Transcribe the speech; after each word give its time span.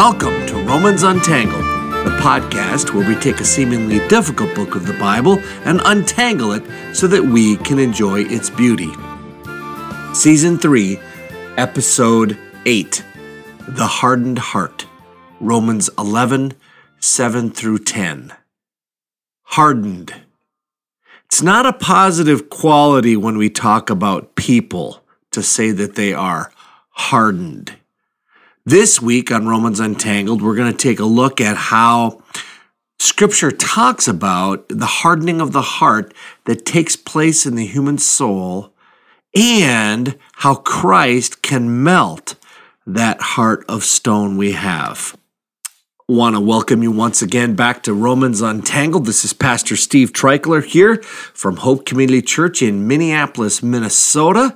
Welcome 0.00 0.46
to 0.46 0.54
Romans 0.64 1.02
Untangled, 1.02 1.62
the 2.06 2.16
podcast 2.22 2.94
where 2.94 3.06
we 3.06 3.14
take 3.16 3.38
a 3.38 3.44
seemingly 3.44 3.98
difficult 4.08 4.54
book 4.54 4.74
of 4.74 4.86
the 4.86 4.94
Bible 4.94 5.38
and 5.66 5.82
untangle 5.84 6.52
it 6.52 6.96
so 6.96 7.06
that 7.06 7.22
we 7.22 7.58
can 7.58 7.78
enjoy 7.78 8.22
its 8.22 8.48
beauty. 8.48 8.90
Season 10.14 10.56
3, 10.56 10.98
Episode 11.58 12.38
8 12.64 13.04
The 13.68 13.86
Hardened 13.86 14.38
Heart. 14.38 14.86
Romans 15.38 15.90
11, 15.98 16.54
7 16.98 17.50
through 17.50 17.80
10. 17.80 18.32
Hardened. 19.42 20.14
It's 21.26 21.42
not 21.42 21.66
a 21.66 21.74
positive 21.74 22.48
quality 22.48 23.18
when 23.18 23.36
we 23.36 23.50
talk 23.50 23.90
about 23.90 24.34
people 24.34 25.04
to 25.30 25.42
say 25.42 25.72
that 25.72 25.94
they 25.94 26.14
are 26.14 26.50
hardened. 26.88 27.76
This 28.66 29.00
week 29.00 29.32
on 29.32 29.48
Romans 29.48 29.80
Untangled, 29.80 30.42
we're 30.42 30.54
going 30.54 30.70
to 30.70 30.76
take 30.76 31.00
a 31.00 31.04
look 31.06 31.40
at 31.40 31.56
how 31.56 32.22
Scripture 32.98 33.50
talks 33.50 34.06
about 34.06 34.68
the 34.68 34.84
hardening 34.84 35.40
of 35.40 35.52
the 35.52 35.62
heart 35.62 36.12
that 36.44 36.66
takes 36.66 36.94
place 36.94 37.46
in 37.46 37.54
the 37.54 37.64
human 37.64 37.96
soul 37.96 38.74
and 39.34 40.18
how 40.34 40.56
Christ 40.56 41.40
can 41.40 41.82
melt 41.82 42.34
that 42.86 43.22
heart 43.22 43.64
of 43.66 43.82
stone 43.82 44.36
we 44.36 44.52
have. 44.52 45.16
Want 46.06 46.36
to 46.36 46.40
welcome 46.40 46.82
you 46.82 46.90
once 46.90 47.22
again 47.22 47.54
back 47.54 47.82
to 47.84 47.94
Romans 47.94 48.42
Untangled. 48.42 49.06
This 49.06 49.24
is 49.24 49.32
Pastor 49.32 49.74
Steve 49.74 50.12
Treichler 50.12 50.62
here 50.62 50.96
from 51.02 51.56
Hope 51.56 51.86
Community 51.86 52.20
Church 52.20 52.60
in 52.60 52.86
Minneapolis, 52.86 53.62
Minnesota 53.62 54.54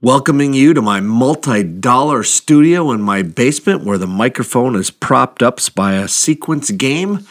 welcoming 0.00 0.54
you 0.54 0.72
to 0.72 0.80
my 0.80 1.00
multi 1.00 1.62
dollar 1.62 2.22
studio 2.22 2.92
in 2.92 3.02
my 3.02 3.22
basement 3.22 3.84
where 3.84 3.98
the 3.98 4.06
microphone 4.06 4.76
is 4.76 4.90
propped 4.90 5.42
up 5.42 5.58
by 5.74 5.94
a 5.94 6.08
sequence 6.08 6.70
game. 6.70 7.26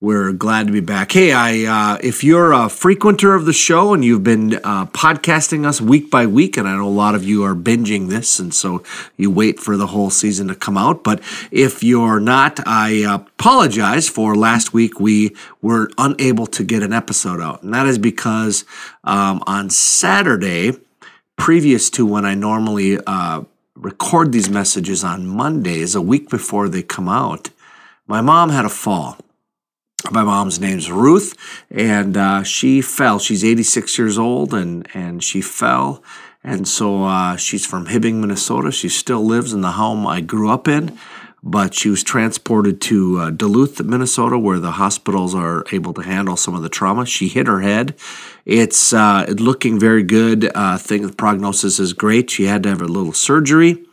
We're 0.00 0.32
glad 0.32 0.68
to 0.68 0.72
be 0.72 0.78
back. 0.78 1.10
Hey, 1.10 1.32
I 1.32 1.64
uh, 1.64 1.98
if 2.00 2.22
you're 2.22 2.52
a 2.52 2.68
frequenter 2.68 3.34
of 3.34 3.46
the 3.46 3.52
show 3.52 3.94
and 3.94 4.04
you've 4.04 4.22
been 4.22 4.54
uh, 4.54 4.86
podcasting 4.86 5.66
us 5.66 5.80
week 5.80 6.08
by 6.08 6.24
week, 6.26 6.56
and 6.56 6.68
I 6.68 6.76
know 6.76 6.86
a 6.86 6.88
lot 6.88 7.16
of 7.16 7.24
you 7.24 7.42
are 7.42 7.54
binging 7.54 8.08
this, 8.08 8.38
and 8.38 8.54
so 8.54 8.84
you 9.16 9.28
wait 9.28 9.58
for 9.58 9.76
the 9.76 9.88
whole 9.88 10.10
season 10.10 10.46
to 10.48 10.54
come 10.54 10.78
out. 10.78 11.02
But 11.02 11.20
if 11.50 11.82
you're 11.82 12.20
not, 12.20 12.60
I 12.64 13.06
apologize 13.08 14.08
for 14.08 14.36
last 14.36 14.72
week 14.72 15.00
we 15.00 15.34
were 15.62 15.90
unable 15.98 16.46
to 16.46 16.62
get 16.62 16.84
an 16.84 16.92
episode 16.92 17.40
out, 17.40 17.64
and 17.64 17.74
that 17.74 17.88
is 17.88 17.98
because 17.98 18.64
um, 19.02 19.42
on 19.48 19.68
Saturday 19.68 20.74
previous 21.38 21.88
to 21.90 22.04
when 22.04 22.26
I 22.26 22.34
normally 22.34 22.98
uh, 23.06 23.44
record 23.74 24.32
these 24.32 24.50
messages 24.50 25.02
on 25.02 25.26
Mondays, 25.26 25.94
a 25.94 26.02
week 26.02 26.28
before 26.28 26.68
they 26.68 26.82
come 26.82 27.08
out, 27.08 27.48
my 28.06 28.20
mom 28.20 28.50
had 28.50 28.66
a 28.66 28.68
fall. 28.68 29.16
My 30.10 30.22
mom's 30.22 30.60
name's 30.60 30.90
Ruth, 30.90 31.34
and 31.70 32.16
uh, 32.16 32.42
she 32.42 32.80
fell. 32.82 33.18
She's 33.18 33.44
86 33.44 33.98
years 33.98 34.18
old, 34.18 34.54
and 34.54 34.86
and 34.94 35.24
she 35.24 35.40
fell, 35.40 36.04
and 36.44 36.68
so 36.68 37.04
uh, 37.04 37.36
she's 37.36 37.66
from 37.66 37.86
Hibbing, 37.86 38.20
Minnesota. 38.20 38.70
She 38.70 38.88
still 38.88 39.24
lives 39.24 39.52
in 39.52 39.60
the 39.60 39.72
home 39.72 40.06
I 40.06 40.20
grew 40.20 40.50
up 40.50 40.68
in, 40.68 40.96
but 41.42 41.74
she 41.74 41.88
was 41.88 42.02
transported 42.02 42.80
to 42.80 43.18
uh, 43.18 43.30
Duluth, 43.30 43.80
Minnesota, 43.82 44.38
where 44.38 44.58
the 44.58 44.72
hospitals 44.72 45.34
are 45.34 45.64
able 45.72 45.94
to 45.94 46.02
handle 46.02 46.36
some 46.36 46.54
of 46.54 46.62
the 46.62 46.68
trauma. 46.68 47.06
She 47.06 47.28
hit 47.28 47.46
her 47.46 47.60
head. 47.60 47.94
It's 48.44 48.92
uh, 48.92 49.26
looking 49.38 49.78
very 49.78 50.02
good. 50.02 50.50
Uh, 50.54 50.78
think 50.78 51.06
the 51.06 51.12
prognosis 51.12 51.78
is 51.78 51.92
great. 51.92 52.30
She 52.30 52.44
had 52.44 52.62
to 52.64 52.68
have 52.68 52.82
a 52.82 52.86
little 52.86 53.12
surgery 53.12 53.84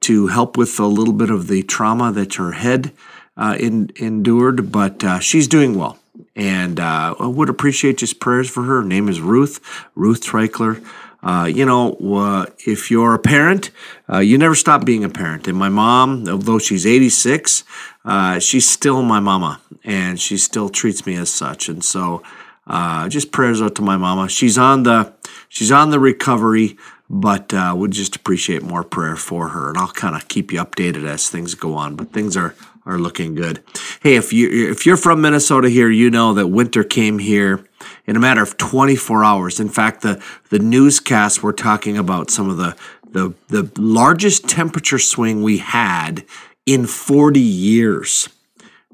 to 0.00 0.28
help 0.28 0.56
with 0.56 0.78
a 0.78 0.86
little 0.86 1.14
bit 1.14 1.30
of 1.30 1.46
the 1.48 1.62
trauma 1.62 2.12
that 2.12 2.34
her 2.34 2.52
head 2.52 2.92
uh, 3.36 3.56
in, 3.58 3.90
endured, 3.96 4.70
but 4.70 5.02
uh, 5.04 5.18
she's 5.18 5.48
doing 5.48 5.76
well. 5.76 5.98
And 6.36 6.78
uh, 6.78 7.14
I 7.18 7.26
would 7.26 7.48
appreciate 7.48 7.98
just 7.98 8.20
prayers 8.20 8.48
for 8.48 8.62
her. 8.62 8.80
Her 8.80 8.84
name 8.84 9.08
is 9.08 9.20
Ruth, 9.20 9.60
Ruth 9.94 10.22
Treichler. 10.22 10.84
Uh, 11.22 11.50
you 11.52 11.66
know, 11.66 11.92
uh, 12.14 12.46
if 12.66 12.90
you're 12.90 13.14
a 13.14 13.18
parent, 13.18 13.70
uh, 14.10 14.18
you 14.18 14.38
never 14.38 14.54
stop 14.54 14.84
being 14.84 15.04
a 15.04 15.08
parent. 15.08 15.46
And 15.46 15.56
my 15.56 15.68
mom, 15.68 16.26
although 16.28 16.58
she's 16.58 16.86
86, 16.86 17.64
uh, 18.04 18.38
she's 18.38 18.68
still 18.68 19.02
my 19.02 19.20
mama, 19.20 19.60
and 19.84 20.18
she 20.18 20.38
still 20.38 20.68
treats 20.68 21.06
me 21.06 21.16
as 21.16 21.30
such. 21.30 21.68
And 21.68 21.84
so, 21.84 22.22
uh, 22.66 23.08
just 23.08 23.32
prayers 23.32 23.60
out 23.60 23.74
to 23.74 23.82
my 23.82 23.96
mama. 23.96 24.28
She's 24.28 24.56
on 24.56 24.84
the 24.84 25.12
she's 25.48 25.72
on 25.72 25.90
the 25.90 25.98
recovery, 25.98 26.76
but 27.08 27.52
uh, 27.52 27.74
would 27.76 27.90
just 27.90 28.16
appreciate 28.16 28.62
more 28.62 28.84
prayer 28.84 29.16
for 29.16 29.48
her. 29.48 29.70
And 29.70 29.78
I'll 29.78 29.88
kind 29.88 30.14
of 30.14 30.28
keep 30.28 30.52
you 30.52 30.62
updated 30.62 31.04
as 31.04 31.28
things 31.28 31.54
go 31.54 31.74
on. 31.74 31.96
But 31.96 32.12
things 32.12 32.36
are 32.36 32.54
are 32.86 32.98
looking 32.98 33.34
good. 33.34 33.62
Hey, 34.02 34.14
if 34.14 34.32
you 34.32 34.70
if 34.70 34.86
you're 34.86 34.96
from 34.96 35.20
Minnesota 35.20 35.68
here, 35.68 35.90
you 35.90 36.10
know 36.10 36.32
that 36.34 36.46
winter 36.46 36.84
came 36.84 37.18
here 37.18 37.64
in 38.06 38.16
a 38.16 38.20
matter 38.20 38.42
of 38.42 38.56
24 38.56 39.24
hours. 39.24 39.60
In 39.60 39.68
fact, 39.68 40.02
the 40.02 40.22
the 40.50 40.58
newscasts 40.58 41.42
were 41.42 41.52
talking 41.52 41.96
about 41.96 42.30
some 42.30 42.48
of 42.48 42.56
the 42.56 42.76
the 43.10 43.34
the 43.48 43.70
largest 43.80 44.48
temperature 44.48 44.98
swing 44.98 45.42
we 45.42 45.58
had 45.58 46.24
in 46.66 46.86
40 46.86 47.40
years. 47.40 48.28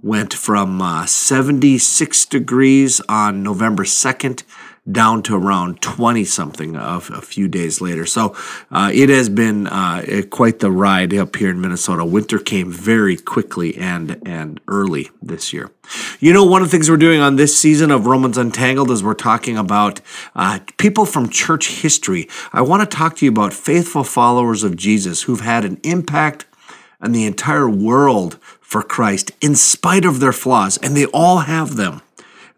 Went 0.03 0.35
from 0.35 0.81
uh, 0.83 1.07
76 1.07 2.27
degrees 2.27 3.01
on 3.09 3.43
November 3.43 3.83
2nd 3.83 4.45
down 4.91 5.23
to 5.25 5.35
around 5.35 5.81
20 5.83 6.25
something 6.25 6.77
a, 6.77 6.97
a 6.97 7.21
few 7.21 7.49
days 7.49 7.81
later. 7.81 8.07
So 8.07 8.37
uh, 8.71 8.91
it 8.95 9.09
has 9.09 9.29
been 9.29 9.67
uh, 9.67 10.23
quite 10.31 10.61
the 10.61 10.71
ride 10.71 11.15
up 11.15 11.37
here 11.37 11.51
in 11.51 11.61
Minnesota. 11.61 12.05
Winter 12.05 12.39
came 12.39 12.71
very 12.71 13.17
quickly 13.17 13.77
and, 13.77 14.21
and 14.27 14.61
early 14.69 15.11
this 15.21 15.53
year. 15.53 15.71
You 16.21 16.33
know, 16.33 16.45
one 16.45 16.63
of 16.63 16.69
the 16.69 16.73
things 16.73 16.91
we're 16.91 16.97
doing 16.97 17.21
on 17.21 17.37
this 17.37 17.59
season 17.59 17.91
of 17.91 18.07
Romans 18.07 18.39
Untangled 18.39 18.91
is 18.91 19.03
we're 19.03 19.15
talking 19.15 19.57
about 19.57 20.01
uh, 20.35 20.61
people 20.79 21.07
from 21.07 21.29
church 21.29 21.69
history. 21.69 22.29
I 22.53 22.63
want 22.63 22.89
to 22.89 22.97
talk 22.97 23.17
to 23.17 23.25
you 23.25 23.31
about 23.31 23.53
faithful 23.53 24.05
followers 24.05 24.63
of 24.63 24.77
Jesus 24.77 25.23
who've 25.23 25.41
had 25.41 25.65
an 25.65 25.81
impact 25.83 26.47
on 27.01 27.13
the 27.13 27.27
entire 27.27 27.69
world 27.69 28.39
for 28.61 28.83
Christ 28.83 29.31
in 29.41 29.55
spite 29.55 30.05
of 30.05 30.21
their 30.21 30.33
flaws, 30.33 30.77
and 30.79 30.97
they 30.97 31.07
all 31.07 31.39
have 31.39 31.77
them. 31.77 32.03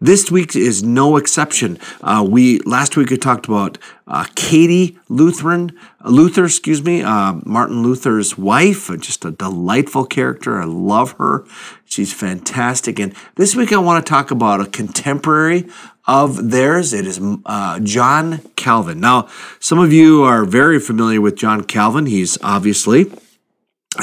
This 0.01 0.31
week 0.31 0.55
is 0.55 0.81
no 0.81 1.17
exception. 1.17 1.77
Uh, 1.99 2.25
we 2.27 2.59
last 2.59 2.95
week 2.95 3.09
we 3.09 3.17
talked 3.17 3.47
about 3.47 3.77
uh, 4.07 4.25
Katie 4.33 4.97
Lutheran 5.09 5.77
Luther, 6.05 6.45
excuse 6.45 6.81
me, 6.81 7.03
uh, 7.03 7.33
Martin 7.43 7.83
Luther's 7.83 8.37
wife, 8.37 8.89
uh, 8.89 8.95
just 8.95 9.25
a 9.25 9.31
delightful 9.31 10.05
character. 10.05 10.61
I 10.61 10.63
love 10.63 11.11
her. 11.13 11.43
She's 11.83 12.13
fantastic. 12.13 12.97
And 12.97 13.13
this 13.35 13.57
week 13.57 13.73
I 13.73 13.77
want 13.77 14.05
to 14.05 14.09
talk 14.09 14.31
about 14.31 14.61
a 14.61 14.67
contemporary 14.67 15.67
of 16.07 16.49
theirs. 16.49 16.93
It 16.93 17.05
is 17.05 17.19
uh, 17.45 17.81
John 17.81 18.37
Calvin. 18.55 19.01
Now, 19.01 19.27
some 19.59 19.79
of 19.79 19.91
you 19.91 20.23
are 20.23 20.45
very 20.45 20.79
familiar 20.79 21.19
with 21.19 21.35
John 21.35 21.65
Calvin. 21.65 22.05
He's 22.05 22.37
obviously 22.41 23.11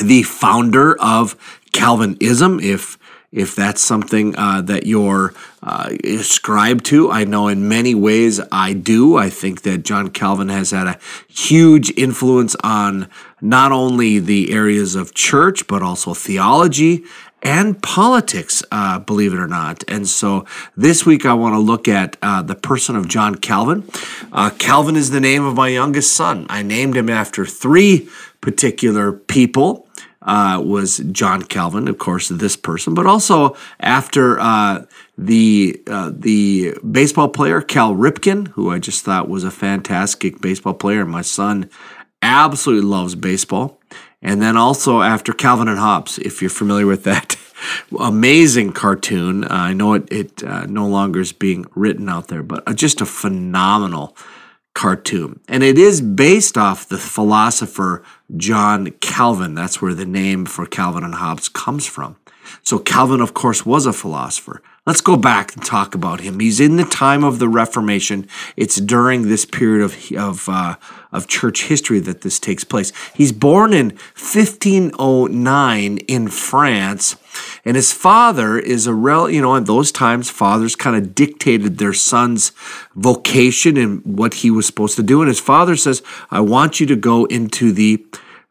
the 0.05 0.25
founder 0.25 0.95
of 1.01 1.61
Calvinism. 1.73 2.61
If 2.61 2.96
if 3.33 3.55
that's 3.55 3.81
something 3.81 4.37
uh, 4.37 4.61
that 4.63 4.87
you're 4.87 5.35
uh, 5.63 5.91
ascribed 6.05 6.85
to. 6.87 7.11
I 7.11 7.25
know 7.25 7.49
in 7.49 7.69
many 7.69 7.95
ways 7.95 8.41
I 8.51 8.73
do. 8.73 9.17
I 9.17 9.31
think 9.31 9.63
that 9.63 9.85
John 9.85 10.11
Calvin 10.11 10.49
has 10.49 10.71
had 10.71 10.87
a 10.87 10.99
huge 11.29 11.91
influence 11.97 12.57
on 12.63 13.09
not 13.41 13.73
only 13.73 14.19
the 14.19 14.53
areas 14.53 14.95
of 14.95 15.15
church, 15.15 15.67
but 15.67 15.83
also 15.83 16.15
theology 16.15 17.05
and 17.43 17.81
politics, 17.81 18.63
uh, 18.73 18.99
believe 18.99 19.33
it 19.33 19.39
or 19.39 19.47
not. 19.47 19.85
And 19.89 20.09
so 20.09 20.45
this 20.77 21.07
week 21.07 21.25
I 21.25 21.35
want 21.35 21.55
to 21.55 21.61
look 21.61 21.87
at 21.87 22.17
uh, 22.21 22.43
the 22.43 22.55
person 22.55 22.97
of 22.97 23.07
John 23.07 23.37
Calvin. 23.37 23.89
Uh, 24.33 24.51
Calvin 24.59 24.97
is 24.97 25.11
the 25.11 25.21
name 25.21 25.45
of 25.45 25.55
my 25.55 25.69
youngest 25.69 26.15
son. 26.15 26.47
I 26.49 26.63
named 26.63 26.97
him 26.97 27.09
after 27.09 27.47
three 27.47 28.09
particular 28.41 29.13
people 29.13 29.86
uh, 30.27 30.61
was 30.63 30.99
John 31.13 31.43
Calvin, 31.43 31.89
of 31.89 31.99
course, 31.99 32.29
this 32.29 32.57
person, 32.57 32.95
but 32.95 33.07
also 33.07 33.57
after 33.79 34.39
uh, 34.41 34.85
the 35.17 35.81
uh, 35.87 36.11
the 36.13 36.75
baseball 36.91 37.29
player 37.29 37.61
Cal 37.61 37.95
Ripken, 37.95 38.49
who 38.49 38.71
I 38.71 38.79
just 38.79 39.05
thought 39.05 39.29
was 39.29 39.45
a 39.45 39.51
fantastic 39.51 40.41
baseball 40.41 40.75
player. 40.75 41.07
My 41.07 41.23
son 41.23 41.71
absolutely 42.21 42.89
loves 42.89 43.15
baseball, 43.15 43.81
and 44.21 44.43
then 44.43 44.57
also 44.57 45.01
after 45.01 45.33
Calvin 45.33 45.69
and 45.69 45.79
Hobbes, 45.79 46.19
if 46.19 46.43
you're 46.43 46.51
familiar 46.51 46.87
with 46.87 47.05
that. 47.05 47.37
Amazing 47.99 48.73
cartoon. 48.73 49.45
Uh, 49.45 49.49
I 49.51 49.73
know 49.73 49.95
it, 49.95 50.13
it 50.13 50.43
uh, 50.43 50.67
no 50.67 50.87
longer 50.87 51.21
is 51.21 51.33
being 51.33 51.65
written 51.75 52.07
out 52.09 52.29
there, 52.29 52.43
but 52.43 52.63
uh, 52.69 52.75
just 52.75 53.01
a 53.01 53.07
phenomenal 53.07 54.15
cartoon. 54.75 55.41
And 55.49 55.63
it 55.63 55.79
is 55.79 56.03
based 56.03 56.59
off 56.59 56.87
the 56.87 56.99
philosopher 56.99 58.03
John 58.37 58.91
Calvin. 59.01 59.55
That's 59.55 59.81
where 59.81 59.95
the 59.95 60.07
name 60.07 60.47
for 60.47 60.67
Calvin 60.67 61.05
and 61.05 61.17
Hobbes 61.17 61.49
comes 61.49 61.87
from. 61.87 62.17
So 62.63 62.79
Calvin, 62.79 63.21
of 63.21 63.35
course, 63.35 63.67
was 63.67 63.87
a 63.87 63.93
philosopher. 63.93 64.63
Let's 64.87 65.01
go 65.01 65.17
back 65.17 65.55
and 65.57 65.65
talk 65.65 65.97
about 65.97 66.21
him. 66.21 66.39
He's 66.39 66.61
in 66.61 66.77
the 66.77 66.85
time 66.85 67.25
of 67.25 67.41
the 67.41 67.49
Reformation. 67.49 68.29
It's 68.57 68.77
during 68.77 69.23
this 69.23 69.45
period 69.45 69.85
of 69.85 69.97
of 70.17 70.49
uh, 70.49 70.77
of 71.11 71.27
church 71.27 71.65
history 71.65 71.99
that 72.01 72.21
this 72.21 72.39
takes 72.39 72.63
place. 72.63 72.93
He's 73.13 73.33
born 73.33 73.73
in 73.73 73.91
1509 74.15 75.99
in 75.99 76.29
France, 76.29 77.17
and 77.67 77.75
his 77.75 77.93
father 77.93 78.59
is 78.59 78.87
a 78.87 78.95
rel. 78.95 79.29
You 79.29 79.43
know, 79.43 79.57
in 79.57 79.65
those 79.65 79.91
times, 79.91 80.31
fathers 80.31 80.77
kind 80.77 80.97
of 80.97 81.15
dictated 81.15 81.79
their 81.79 81.93
son's 81.93 82.53
vocation 82.95 83.77
and 83.77 84.03
what 84.05 84.35
he 84.35 84.51
was 84.51 84.67
supposed 84.67 84.95
to 84.97 85.03
do. 85.03 85.21
And 85.21 85.29
his 85.29 85.41
father 85.41 85.75
says, 85.75 86.01
"I 86.31 86.41
want 86.41 86.81
you 86.81 86.87
to 86.87 86.97
go 86.97 87.27
into 87.27 87.73
the." 87.73 88.07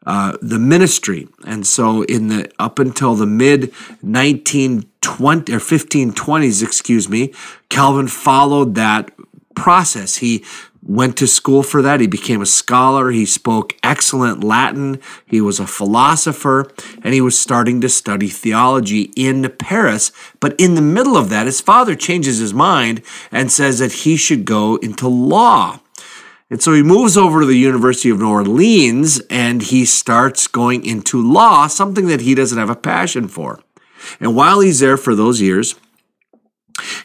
Uh, 0.08 0.38
the 0.40 0.60
ministry. 0.60 1.28
And 1.48 1.66
so 1.66 2.04
in 2.04 2.28
the 2.28 2.48
up 2.60 2.78
until 2.78 3.16
the 3.16 3.26
mid 3.26 3.72
1920 4.02 5.52
or 5.52 5.58
1520s, 5.58 6.62
excuse 6.62 7.10
me, 7.10 7.34
Calvin 7.70 8.08
followed 8.08 8.76
that 8.76 9.10
process. 9.56 10.18
He 10.18 10.46
went 10.86 11.18
to 11.18 11.28
school 11.28 11.64
for 11.64 11.82
that. 11.82 12.00
He 12.00 12.08
became 12.08 12.42
a 12.42 12.46
scholar. 12.46 13.10
He 13.10 13.26
spoke 13.26 13.76
excellent 13.84 14.44
Latin. 14.44 15.02
He 15.26 15.42
was 15.42 15.60
a 15.60 15.68
philosopher 15.68 16.72
and 17.04 17.14
he 17.14 17.22
was 17.22 17.40
starting 17.40 17.82
to 17.82 17.90
study 17.90 18.28
theology 18.28 19.12
in 19.16 19.52
Paris. 19.58 20.12
But 20.40 20.56
in 20.60 20.76
the 20.76 20.82
middle 20.82 21.18
of 21.18 21.30
that, 21.30 21.48
his 21.48 21.60
father 21.60 21.96
changes 21.96 22.38
his 22.38 22.54
mind 22.54 23.02
and 23.32 23.52
says 23.52 23.80
that 23.80 23.92
he 23.92 24.16
should 24.16 24.46
go 24.46 24.76
into 24.78 25.08
law. 25.08 25.80
And 26.52 26.62
so 26.62 26.74
he 26.74 26.84
moves 26.84 27.18
over 27.18 27.40
to 27.40 27.46
the 27.48 27.58
University 27.58 28.12
of 28.12 28.20
New 28.20 28.30
Orleans 28.30 29.20
and 29.32 29.64
he 29.64 29.84
starts 29.84 30.46
going 30.48 30.86
into 30.86 31.20
law, 31.20 31.66
something 31.66 32.06
that 32.08 32.22
he 32.22 32.36
doesn't 32.36 32.60
have 32.60 32.70
a 32.70 32.76
passion 32.76 33.28
for. 33.28 33.60
And 34.20 34.36
while 34.36 34.60
he's 34.60 34.80
there 34.80 34.98
for 34.98 35.16
those 35.16 35.42
years, 35.42 35.76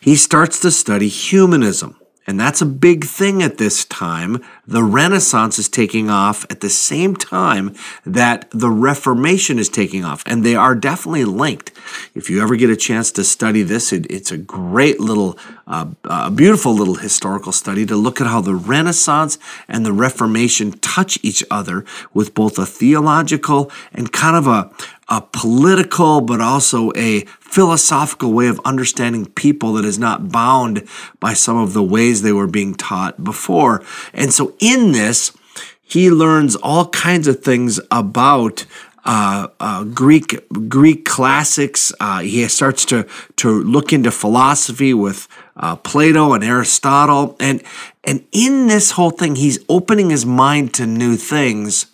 he 0.03 0.17
starts 0.17 0.61
to 0.61 0.71
study 0.71 1.09
humanism. 1.09 1.97
And 2.31 2.39
that's 2.39 2.63
a 2.63 2.67
big 2.67 3.07
thing 3.07 3.43
at 3.43 3.59
this 3.59 3.85
time. 3.85 4.41
The 4.65 4.85
Renaissance 4.85 5.59
is 5.59 5.69
taking 5.69 6.09
off 6.09 6.47
at 6.49 6.61
the 6.61 6.71
same 6.71 7.17
time 7.17 7.75
that 8.07 8.49
the 8.53 8.71
Reformation 8.71 9.59
is 9.59 9.69
taking 9.69 10.05
off, 10.05 10.23
and 10.27 10.45
they 10.45 10.55
are 10.55 10.77
definitely 10.77 11.25
linked. 11.25 11.73
If 12.15 12.31
you 12.31 12.41
ever 12.41 12.55
get 12.55 12.71
a 12.71 12.77
chance 12.77 13.11
to 13.13 13.25
study 13.25 13.65
this, 13.65 13.93
it, 13.93 14.07
it's 14.09 14.31
a 14.31 14.39
great 14.39 15.01
little, 15.01 15.37
uh, 15.67 15.87
uh, 16.05 16.31
beautiful 16.31 16.73
little 16.73 16.95
historical 16.95 17.51
study 17.51 17.85
to 17.87 17.97
look 17.97 18.21
at 18.21 18.29
how 18.29 18.41
the 18.41 18.55
Renaissance 18.55 19.37
and 19.67 19.85
the 19.85 19.93
Reformation 19.93 20.71
touch 20.79 21.19
each 21.25 21.43
other 21.51 21.85
with 22.15 22.33
both 22.33 22.61
a 22.61 22.65
theological 22.65 23.73
and 23.93 24.13
kind 24.13 24.37
of 24.37 24.47
a, 24.47 24.71
a 25.11 25.21
political, 25.21 26.21
but 26.21 26.41
also 26.41 26.93
a 26.97 27.23
philosophical 27.41 28.33
way 28.33 28.47
of 28.47 28.61
understanding 28.65 29.27
people 29.27 29.73
that 29.73 29.85
is 29.85 29.99
not 29.99 30.31
bound 30.31 30.87
by 31.19 31.35
some 31.35 31.57
of 31.57 31.73
the 31.73 31.83
ways 31.83 32.23
they 32.23 32.33
were 32.33 32.47
being 32.47 32.75
taught 32.75 33.23
before. 33.23 33.83
And 34.15 34.33
so 34.33 34.55
in 34.61 34.93
this, 34.93 35.37
he 35.83 36.11
learns 36.11 36.55
all 36.55 36.89
kinds 36.91 37.27
of 37.27 37.43
things 37.43 37.81
about 37.91 38.65
uh, 39.05 39.49
uh, 39.59 39.83
Greek 39.85 40.47
Greek 40.69 41.05
classics. 41.05 41.93
Uh, 41.99 42.21
he 42.21 42.47
starts 42.47 42.85
to 42.85 43.09
to 43.37 43.63
look 43.65 43.93
into 43.93 44.11
philosophy 44.13 44.95
with 44.95 45.27
uh, 45.57 45.75
Plato 45.75 46.35
and 46.35 46.45
Aristotle, 46.45 47.35
and 47.41 47.63
and 48.05 48.25
in 48.31 48.69
this 48.69 48.93
whole 48.93 49.11
thing, 49.11 49.37
he's 49.37 49.59
opening 49.69 50.11
his 50.11 50.27
mind 50.27 50.75
to 50.75 50.87
new 50.87 51.17
things, 51.17 51.87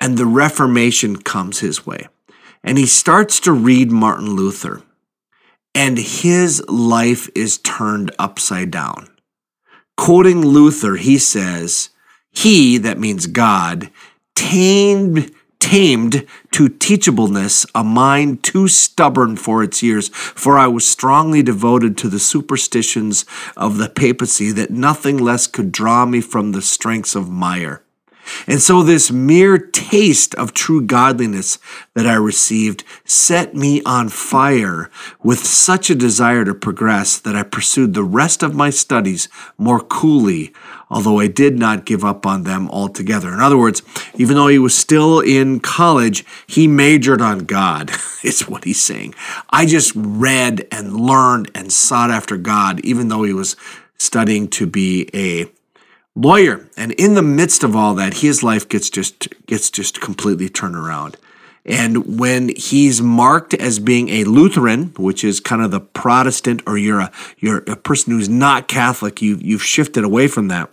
and 0.00 0.16
the 0.16 0.26
Reformation 0.26 1.16
comes 1.16 1.60
his 1.60 1.86
way 1.86 2.08
and 2.68 2.76
he 2.76 2.84
starts 2.84 3.40
to 3.40 3.50
read 3.50 3.90
Martin 3.90 4.36
Luther, 4.36 4.82
and 5.74 5.96
his 5.96 6.62
life 6.68 7.30
is 7.34 7.56
turned 7.56 8.14
upside 8.18 8.70
down. 8.70 9.08
Quoting 9.96 10.42
Luther, 10.42 10.96
he 10.96 11.16
says, 11.16 11.88
He, 12.30 12.76
that 12.76 12.98
means 12.98 13.26
God, 13.26 13.90
tamed, 14.36 15.32
tamed 15.58 16.26
to 16.50 16.68
teachableness 16.68 17.64
a 17.74 17.82
mind 17.82 18.44
too 18.44 18.68
stubborn 18.68 19.38
for 19.38 19.62
its 19.62 19.82
years, 19.82 20.08
for 20.08 20.58
I 20.58 20.66
was 20.66 20.86
strongly 20.86 21.42
devoted 21.42 21.96
to 21.96 22.08
the 22.10 22.18
superstitions 22.18 23.24
of 23.56 23.78
the 23.78 23.88
papacy 23.88 24.52
that 24.52 24.70
nothing 24.70 25.16
less 25.16 25.46
could 25.46 25.72
draw 25.72 26.04
me 26.04 26.20
from 26.20 26.52
the 26.52 26.60
strengths 26.60 27.14
of 27.14 27.30
mire. 27.30 27.82
And 28.46 28.60
so, 28.60 28.82
this 28.82 29.10
mere 29.10 29.58
taste 29.58 30.34
of 30.34 30.54
true 30.54 30.82
godliness 30.82 31.58
that 31.94 32.06
I 32.06 32.14
received 32.14 32.84
set 33.04 33.54
me 33.54 33.82
on 33.82 34.08
fire 34.08 34.90
with 35.22 35.40
such 35.40 35.90
a 35.90 35.94
desire 35.94 36.44
to 36.44 36.54
progress 36.54 37.18
that 37.18 37.36
I 37.36 37.42
pursued 37.42 37.94
the 37.94 38.04
rest 38.04 38.42
of 38.42 38.54
my 38.54 38.70
studies 38.70 39.28
more 39.56 39.80
coolly, 39.80 40.52
although 40.90 41.20
I 41.20 41.26
did 41.26 41.58
not 41.58 41.84
give 41.84 42.04
up 42.04 42.26
on 42.26 42.44
them 42.44 42.68
altogether. 42.70 43.32
In 43.32 43.40
other 43.40 43.58
words, 43.58 43.82
even 44.14 44.36
though 44.36 44.48
he 44.48 44.58
was 44.58 44.76
still 44.76 45.20
in 45.20 45.60
college, 45.60 46.24
he 46.46 46.66
majored 46.66 47.20
on 47.20 47.40
God, 47.40 47.90
is 48.22 48.48
what 48.48 48.64
he's 48.64 48.82
saying. 48.82 49.14
I 49.50 49.66
just 49.66 49.92
read 49.94 50.66
and 50.70 51.00
learned 51.00 51.50
and 51.54 51.72
sought 51.72 52.10
after 52.10 52.36
God, 52.36 52.80
even 52.80 53.08
though 53.08 53.22
he 53.22 53.32
was 53.32 53.56
studying 53.98 54.48
to 54.48 54.66
be 54.66 55.08
a 55.12 55.50
lawyer. 56.18 56.68
And 56.76 56.92
in 56.92 57.14
the 57.14 57.22
midst 57.22 57.62
of 57.62 57.76
all 57.76 57.94
that, 57.94 58.14
his 58.14 58.42
life 58.42 58.68
gets 58.68 58.90
just 58.90 59.28
gets 59.46 59.70
just 59.70 60.00
completely 60.00 60.48
turned 60.48 60.76
around. 60.76 61.16
And 61.64 62.18
when 62.18 62.50
he's 62.56 63.02
marked 63.02 63.52
as 63.52 63.78
being 63.78 64.08
a 64.08 64.24
Lutheran, 64.24 64.94
which 64.96 65.22
is 65.22 65.38
kind 65.38 65.60
of 65.62 65.70
the 65.70 65.80
Protestant, 65.80 66.62
or 66.66 66.78
you're 66.78 67.00
a 67.00 67.12
you're 67.38 67.58
a 67.58 67.76
person 67.76 68.12
who's 68.12 68.28
not 68.28 68.68
Catholic, 68.68 69.22
you 69.22 69.36
you've 69.40 69.62
shifted 69.62 70.04
away 70.04 70.28
from 70.28 70.48
that. 70.48 70.72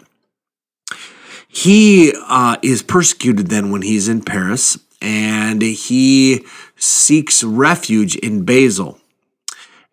He 1.48 2.14
uh, 2.28 2.58
is 2.62 2.82
persecuted 2.82 3.48
then 3.48 3.72
when 3.72 3.82
he's 3.82 4.10
in 4.10 4.22
Paris, 4.22 4.78
and 5.02 5.62
he 5.62 6.46
seeks 6.76 7.44
refuge 7.44 8.16
in 8.18 8.44
Basel. 8.44 9.00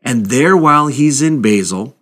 And 0.03 0.27
there, 0.27 0.57
while 0.57 0.89
he's 0.89 1.23
in 1.23 1.41
Basel, 1.41 1.95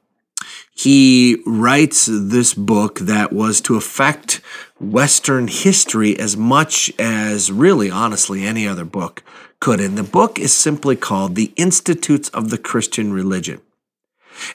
he 0.82 1.42
writes 1.44 2.08
this 2.10 2.54
book 2.54 3.00
that 3.00 3.34
was 3.34 3.60
to 3.62 3.76
affect 3.76 4.40
Western 4.80 5.46
history 5.46 6.18
as 6.18 6.38
much 6.38 6.90
as 6.98 7.52
really, 7.52 7.90
honestly, 7.90 8.46
any 8.46 8.66
other 8.66 8.86
book 8.86 9.22
could. 9.60 9.78
And 9.78 9.98
the 9.98 10.02
book 10.02 10.38
is 10.38 10.54
simply 10.54 10.96
called 10.96 11.34
The 11.34 11.52
Institutes 11.56 12.30
of 12.30 12.48
the 12.48 12.56
Christian 12.56 13.12
Religion. 13.12 13.60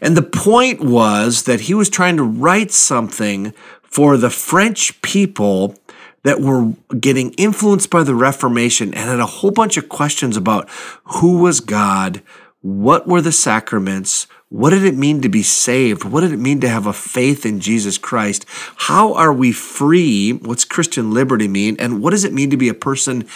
And 0.02 0.18
the 0.18 0.24
point 0.24 0.82
was 0.82 1.44
that 1.44 1.62
he 1.62 1.76
was 1.76 1.92
trying 1.92 2.18
to 2.18 2.24
write 2.24 2.72
something 2.72 3.54
for 3.84 4.18
the 4.18 4.32
French 4.32 5.00
people 5.04 5.76
that 6.24 6.42
were 6.42 6.74
getting 7.00 7.34
influenced 7.34 7.92
by 7.92 8.02
the 8.02 8.16
Reformation 8.16 8.96
and 8.96 9.10
had 9.12 9.20
a 9.20 9.28
whole 9.28 9.52
bunch 9.52 9.78
of 9.78 9.90
questions 9.90 10.36
about 10.36 10.68
who 11.04 11.38
was 11.38 11.60
God, 11.60 12.24
what 12.66 13.08
were 13.08 13.22
the 13.22 13.32
sacraments, 13.32 14.26
what 14.50 14.72
did 14.72 14.84
it 14.84 14.96
mean 14.96 15.22
to 15.22 15.30
be 15.30 15.44
saved? 15.44 16.04
What 16.04 16.22
did 16.22 16.32
it 16.32 16.40
mean 16.40 16.62
to 16.62 16.68
have 16.68 16.88
a 16.88 16.94
faith 16.94 17.46
in 17.46 17.60
Jesus 17.60 18.00
Christ? 18.00 18.44
How 18.76 19.14
are 19.14 19.32
we 19.32 19.52
free? 19.52 20.32
What's 20.32 20.66
Christian 20.66 21.14
liberty 21.14 21.48
mean? 21.48 21.76
And 21.78 22.02
what 22.02 22.10
does 22.10 22.24
it 22.24 22.34
mean 22.34 22.50
to 22.50 22.58
be 22.58 22.68
a 22.68 22.74
person 22.74 23.28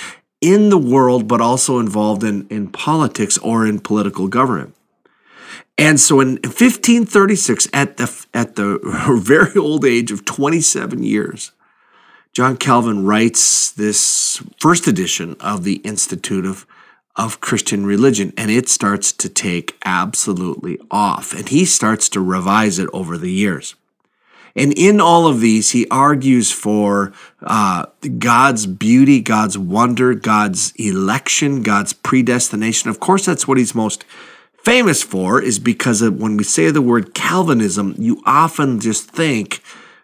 in 0.42 0.70
the 0.72 0.80
world, 0.80 1.28
but 1.28 1.42
also 1.42 1.78
involved 1.78 2.24
in, 2.24 2.48
in 2.48 2.70
politics 2.70 3.38
or 3.38 3.68
in 3.68 3.82
political 3.82 4.28
government? 4.28 4.74
And 5.78 6.00
so 6.00 6.22
in 6.22 6.38
1536, 6.38 7.68
at 7.72 7.98
the, 7.98 8.26
at 8.34 8.56
the 8.56 8.80
very 9.24 9.56
old 9.56 9.86
age 9.86 10.12
of 10.12 10.26
27 10.26 11.04
years, 11.04 11.52
John 12.34 12.58
Calvin 12.58 13.06
writes 13.06 13.70
this 13.74 14.42
first 14.60 14.88
edition 14.88 15.36
of 15.40 15.66
the 15.66 15.76
Institute 15.76 16.48
of 16.48 16.66
of 17.20 17.42
Christian 17.42 17.86
religion, 17.86 18.32
and 18.38 18.50
it 18.50 18.70
starts 18.70 19.12
to 19.12 19.28
take 19.28 19.78
absolutely 19.84 20.80
off. 20.90 21.34
And 21.34 21.50
he 21.50 21.66
starts 21.66 22.08
to 22.10 22.22
revise 22.22 22.80
it 22.80 22.90
over 22.94 23.18
the 23.18 23.30
years. 23.30 23.76
And 24.56 24.72
in 24.78 25.02
all 25.02 25.28
of 25.28 25.42
these, 25.42 25.72
he 25.72 25.86
argues 25.92 26.50
for 26.52 27.12
uh, 27.44 27.88
God's 28.18 28.66
beauty, 28.66 29.20
God's 29.20 29.58
wonder, 29.58 30.14
God's 30.14 30.72
election, 30.78 31.62
God's 31.62 31.92
predestination. 31.92 32.90
Of 32.90 33.02
course, 33.02 33.26
that's 33.26 33.48
what 33.48 33.58
he's 33.58 33.76
most 33.76 34.06
famous 34.64 35.04
for, 35.04 35.42
is 35.42 35.60
because 35.60 36.02
when 36.02 36.38
we 36.38 36.46
say 36.46 36.72
the 36.72 36.82
word 36.82 37.14
Calvinism, 37.14 37.96
you 37.98 38.24
often 38.26 38.80
just 38.80 39.10
think 39.10 39.62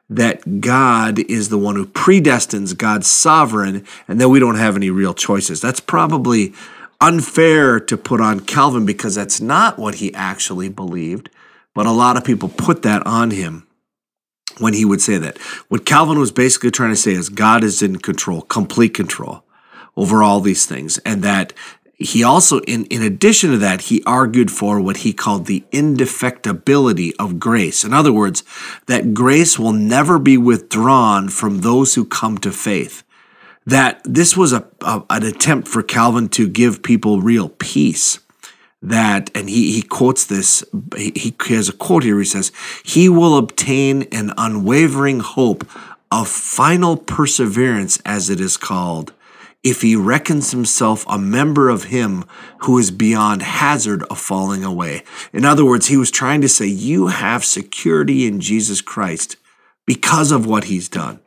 that 0.10 0.62
God 0.62 1.20
is 1.20 1.48
the 1.48 1.58
one 1.58 1.76
who 1.76 1.86
predestines, 1.86 2.78
God's 2.78 3.08
sovereign, 3.08 3.86
and 4.08 4.20
that 4.20 4.30
we 4.30 4.40
don't 4.40 4.56
have 4.56 4.76
any 4.76 4.90
real 4.90 5.14
choices. 5.14 5.62
That's 5.62 5.80
probably 5.80 6.54
unfair 7.02 7.80
to 7.80 7.98
put 7.98 8.22
on 8.22 8.40
Calvin 8.40 8.86
because 8.86 9.16
that's 9.16 9.42
not 9.42 9.78
what 9.78 9.96
he 9.96 10.14
actually 10.14 10.70
believed, 10.70 11.30
but 11.74 11.86
a 11.86 11.92
lot 11.92 12.18
of 12.18 12.24
people 12.24 12.50
put 12.50 12.82
that 12.84 13.06
on 13.06 13.32
him 13.32 13.68
when 14.60 14.74
he 14.74 14.86
would 14.86 15.02
say 15.02 15.18
that. 15.18 15.38
What 15.68 15.86
Calvin 15.86 16.20
was 16.20 16.32
basically 16.32 16.72
trying 16.72 16.92
to 16.92 16.96
say 16.96 17.12
is 17.12 17.30
God 17.30 17.64
is 17.64 17.82
in 17.82 17.98
control, 17.98 18.42
complete 18.42 18.94
control 18.94 19.44
over 19.98 20.24
all 20.24 20.42
these 20.42 20.66
things, 20.66 20.98
and 21.00 21.22
that 21.24 21.54
he 21.98 22.24
also, 22.24 22.60
in, 22.62 22.86
in 22.86 23.02
addition 23.02 23.52
to 23.52 23.58
that, 23.60 23.82
he 23.82 24.04
argued 24.06 24.52
for 24.52 24.82
what 24.82 24.98
he 24.98 25.14
called 25.14 25.46
the 25.46 25.64
indefectibility 25.72 27.14
of 27.18 27.40
grace. 27.40 27.86
In 27.86 27.94
other 27.94 28.12
words, 28.12 28.44
that 28.88 29.14
grace 29.14 29.58
will 29.58 29.72
never 29.72 30.20
be 30.20 30.38
withdrawn 30.38 31.30
from 31.30 31.62
those 31.62 31.96
who 31.96 32.04
come 32.04 32.38
to 32.40 32.52
faith. 32.52 33.04
That 33.66 34.02
this 34.04 34.38
was 34.38 34.54
a, 34.54 34.68
a 34.82 35.04
an 35.10 35.24
attempt 35.24 35.68
for 35.68 35.82
Calvin 35.82 36.30
to 36.30 36.48
give 36.48 36.84
people 36.84 37.22
real 37.22 37.50
peace. 37.50 38.20
That, 38.82 39.32
and 39.34 39.50
he, 39.50 39.72
he 39.72 39.82
quotes 39.82 40.26
this, 40.26 40.64
he, 40.96 41.12
he 41.16 41.56
has 41.56 41.70
a 41.70 41.74
quote 41.74 42.04
here. 42.04 42.20
He 42.20 42.26
says, 42.26 42.52
He 42.84 43.10
will 43.10 43.38
obtain 43.38 44.04
an 44.12 44.32
unwavering 44.38 45.22
hope 45.22 45.68
of 46.12 46.28
final 46.28 46.96
perseverance, 46.96 48.00
as 48.06 48.30
it 48.30 48.40
is 48.40 48.58
called 48.58 49.14
if 49.66 49.82
he 49.82 49.96
reckons 49.96 50.52
himself 50.52 51.04
a 51.10 51.18
member 51.18 51.70
of 51.70 51.86
him 51.86 52.24
who 52.60 52.78
is 52.78 52.92
beyond 52.92 53.42
hazard 53.42 54.04
of 54.04 54.20
falling 54.20 54.64
away. 54.64 55.04
In 55.34 55.44
other 55.44 55.66
words, 55.66 55.88
he 55.88 55.98
was 55.98 56.12
trying 56.12 56.40
to 56.42 56.48
say, 56.48 56.68
You 56.68 57.08
have 57.08 57.44
security 57.44 58.28
in 58.28 58.40
Jesus 58.40 58.80
Christ 58.80 59.38
because 59.88 60.32
of 60.32 60.46
what 60.46 60.66
he's 60.66 60.88
done. 60.88 61.20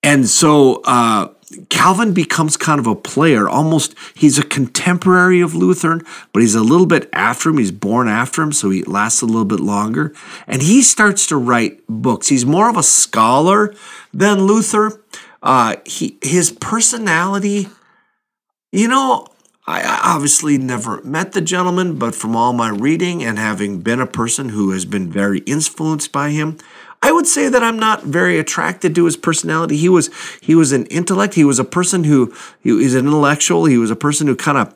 And 0.00 0.28
so 0.28 0.80
uh, 0.84 1.34
Calvin 1.68 2.14
becomes 2.14 2.56
kind 2.56 2.78
of 2.78 2.86
a 2.86 2.94
player, 2.94 3.48
almost, 3.48 3.94
he's 4.14 4.38
a 4.38 4.44
contemporary 4.44 5.40
of 5.40 5.54
Luther, 5.54 6.00
but 6.32 6.42
he's 6.42 6.54
a 6.54 6.62
little 6.62 6.86
bit 6.86 7.08
after 7.12 7.50
him. 7.50 7.58
He's 7.58 7.72
born 7.72 8.06
after 8.06 8.40
him, 8.42 8.52
so 8.52 8.70
he 8.70 8.84
lasts 8.84 9.20
a 9.20 9.26
little 9.26 9.44
bit 9.44 9.58
longer. 9.58 10.14
And 10.46 10.62
he 10.62 10.80
starts 10.82 11.26
to 11.26 11.36
write 11.36 11.80
books. 11.88 12.28
He's 12.28 12.46
more 12.46 12.68
of 12.68 12.76
a 12.76 12.84
scholar 12.84 13.74
than 14.12 14.42
Luther. 14.42 15.02
Uh, 15.42 15.76
he 15.84 16.18
his 16.22 16.52
personality, 16.52 17.68
you 18.70 18.86
know, 18.86 19.26
I 19.66 20.00
obviously 20.04 20.58
never 20.58 21.02
met 21.02 21.32
the 21.32 21.40
gentleman, 21.40 21.98
but 21.98 22.14
from 22.14 22.36
all 22.36 22.52
my 22.52 22.70
reading 22.70 23.22
and 23.22 23.38
having 23.38 23.80
been 23.80 24.00
a 24.00 24.06
person 24.06 24.50
who 24.50 24.70
has 24.72 24.84
been 24.84 25.10
very 25.10 25.40
influenced 25.40 26.12
by 26.12 26.30
him, 26.30 26.58
I 27.02 27.12
would 27.12 27.26
say 27.26 27.48
that 27.48 27.62
I'm 27.62 27.78
not 27.78 28.02
very 28.02 28.38
attracted 28.38 28.94
to 28.94 29.06
his 29.06 29.16
personality. 29.16 29.76
He 29.76 29.88
was 29.88 30.10
he 30.40 30.54
was 30.54 30.72
an 30.72 30.86
intellect. 30.86 31.34
He 31.34 31.44
was 31.44 31.58
a 31.58 31.64
person 31.64 32.04
who 32.04 32.34
he 32.60 32.72
was 32.72 32.94
an 32.94 33.06
intellectual. 33.06 33.64
He 33.64 33.78
was 33.78 33.90
a 33.90 33.96
person 33.96 34.26
who 34.26 34.36
kind 34.36 34.58
of, 34.58 34.74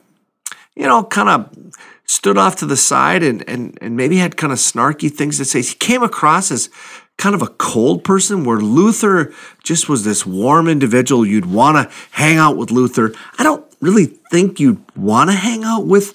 you 0.75 0.87
know, 0.87 1.05
kind 1.05 1.29
of 1.29 1.73
stood 2.07 2.39
off 2.39 2.57
to 2.57 2.67
the 2.67 2.77
side 2.77 3.23
and 3.23 3.47
and 3.49 3.79
and 3.83 3.97
maybe 3.97 4.17
had 4.17 4.37
kind 4.37 4.53
of 4.53 4.59
snarky 4.59 5.11
things 5.11 5.37
to 5.37 5.45
say. 5.45 5.61
He 5.61 5.75
came 5.75 6.03
across 6.03 6.51
as 6.51 6.71
kind 7.19 7.35
of 7.35 7.43
a 7.43 7.49
cold 7.49 8.05
person 8.05 8.45
where 8.45 8.59
Luther 8.59 9.33
just 9.63 9.89
was 9.89 10.05
this 10.05 10.27
warm 10.27 10.67
individual. 10.67 11.27
You'd 11.27 11.47
want 11.47 11.77
to 11.77 11.95
hang 12.13 12.39
out 12.39 12.57
with 12.57 12.71
Luther. 12.71 13.15
I 13.39 13.43
don't 13.43 13.65
really 13.81 14.07
think 14.07 14.59
you'd 14.59 14.83
want 14.97 15.31
to 15.31 15.37
hang 15.37 15.63
out 15.63 15.87
with 15.87 16.15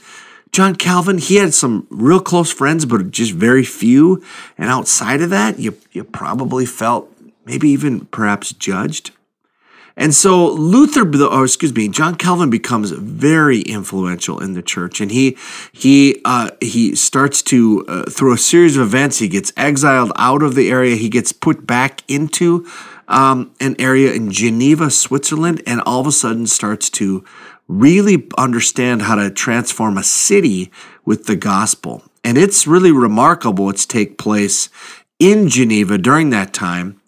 John 0.51 0.75
Calvin. 0.75 1.17
He 1.17 1.35
had 1.35 1.53
some 1.53 1.87
real 1.89 2.19
close 2.19 2.51
friends, 2.51 2.85
but 2.85 3.11
just 3.11 3.33
very 3.33 3.63
few. 3.63 4.23
And 4.57 4.69
outside 4.69 5.21
of 5.21 5.29
that, 5.29 5.59
you, 5.59 5.77
you 5.91 6.03
probably 6.03 6.65
felt 6.65 7.11
maybe 7.45 7.69
even 7.69 8.05
perhaps 8.07 8.51
judged. 8.53 9.11
And 9.99 10.15
so 10.15 10.49
Luther, 10.49 11.01
or 11.27 11.43
excuse 11.43 11.75
me, 11.75 11.89
John 11.89 12.15
Calvin 12.15 12.49
becomes 12.49 12.91
very 12.91 13.59
influential 13.61 14.39
in 14.39 14.53
the 14.53 14.61
church, 14.61 15.01
and 15.01 15.11
he 15.11 15.37
he 15.73 16.21
uh, 16.23 16.51
he 16.61 16.95
starts 16.95 17.41
to 17.43 17.85
uh, 17.89 18.03
through 18.09 18.33
a 18.33 18.37
series 18.37 18.77
of 18.77 18.83
events. 18.83 19.19
He 19.19 19.27
gets 19.27 19.51
exiled 19.57 20.13
out 20.15 20.41
of 20.41 20.55
the 20.55 20.71
area. 20.71 20.95
He 20.95 21.09
gets 21.09 21.33
put 21.33 21.67
back 21.67 22.01
into 22.07 22.65
um, 23.09 23.51
an 23.59 23.75
area 23.77 24.13
in 24.13 24.31
Geneva, 24.31 24.89
Switzerland, 24.89 25.61
and 25.67 25.81
all 25.81 25.99
of 25.99 26.07
a 26.07 26.13
sudden 26.13 26.47
starts 26.47 26.89
to 26.91 27.25
really 27.69 28.27
understand 28.37 29.03
how 29.03 29.15
to 29.15 29.29
transform 29.29 29.97
a 29.97 30.03
city 30.03 30.71
with 31.05 31.27
the 31.27 31.35
gospel. 31.37 32.03
And 32.23 32.37
it's 32.37 32.67
really 32.67 32.91
remarkable 32.91 33.65
what's 33.65 33.85
take 33.85 34.17
place 34.17 34.69
in 35.19 35.47
Geneva 35.47 35.97
during 35.97 36.31
that 36.31 36.53
time 36.53 36.99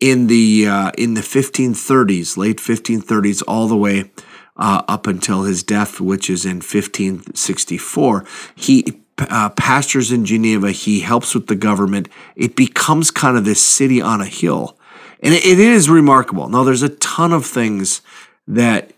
in 0.00 0.28
the 0.28 0.66
uh, 0.66 0.92
in 0.96 1.14
the 1.14 1.20
1530s, 1.20 2.36
late 2.36 2.58
1530s, 2.58 3.42
all 3.46 3.68
the 3.68 3.76
way 3.76 4.10
uh, 4.56 4.82
up 4.88 5.06
until 5.06 5.42
his 5.42 5.62
death, 5.62 6.00
which 6.00 6.30
is 6.30 6.44
in 6.44 6.56
1564. 6.56 8.24
He 8.54 9.00
uh, 9.18 9.50
pastors 9.50 10.12
in 10.12 10.24
Geneva. 10.24 10.70
He 10.70 11.00
helps 11.00 11.34
with 11.34 11.46
the 11.46 11.54
government. 11.54 12.08
It 12.36 12.56
becomes 12.56 13.10
kind 13.10 13.36
of 13.36 13.44
this 13.44 13.62
city 13.62 14.00
on 14.00 14.20
a 14.20 14.26
hill, 14.26 14.78
and 15.20 15.34
it, 15.34 15.44
it 15.44 15.58
is 15.58 15.88
remarkable. 15.88 16.48
Now, 16.48 16.64
there's 16.64 16.82
a 16.82 16.88
ton 16.88 17.32
of 17.32 17.46
things 17.46 18.02
that 18.46 18.93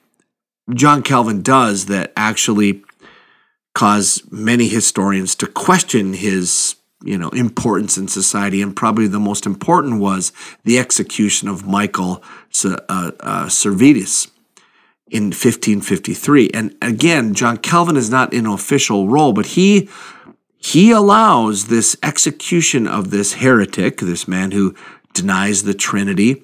John 0.75 1.02
Calvin 1.02 1.42
does 1.42 1.87
that 1.87 2.12
actually 2.16 2.82
cause 3.75 4.23
many 4.30 4.68
historians 4.68 5.35
to 5.37 5.46
question 5.46 6.14
his 6.14 6.76
you 7.04 7.18
know 7.18 7.28
importance 7.30 7.99
in 7.99 8.08
society. 8.08 8.62
And 8.62 8.75
probably 8.75 9.06
the 9.06 9.20
most 9.20 9.46
important 9.46 10.00
was 10.00 10.32
the 10.64 10.78
execution 10.78 11.49
of 11.49 11.66
michael 11.66 12.23
uh, 12.64 12.76
uh, 12.88 13.49
servetus 13.49 14.28
in 15.08 15.26
1553 15.26 16.50
and 16.52 16.76
again 16.82 17.32
john 17.32 17.56
calvin 17.56 17.96
is 17.96 18.11
not 18.11 18.32
in 18.32 18.44
an 18.44 18.52
official 18.52 19.08
role 19.08 19.32
but 19.32 19.46
he 19.46 19.88
he 20.56 20.90
allows 20.90 21.68
this 21.68 21.96
execution 22.02 22.88
of 22.88 23.11
this 23.11 23.35
heretic 23.35 23.99
this 23.99 24.26
man 24.26 24.50
who 24.50 24.75
denies 25.12 25.62
the 25.62 25.75
trinity 25.75 26.42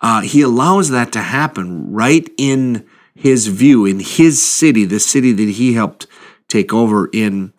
uh, 0.00 0.22
he 0.22 0.40
allows 0.40 0.88
that 0.88 1.12
to 1.12 1.20
happen 1.20 1.92
right 1.92 2.30
in 2.38 2.86
his 3.18 3.48
view 3.48 3.84
in 3.84 4.00
his 4.00 4.42
city 4.42 4.84
the 4.84 5.00
city 5.00 5.32
that 5.32 5.50
he 5.50 5.74
helped 5.74 6.06
take 6.48 6.72
over 6.72 7.10
in 7.12 7.52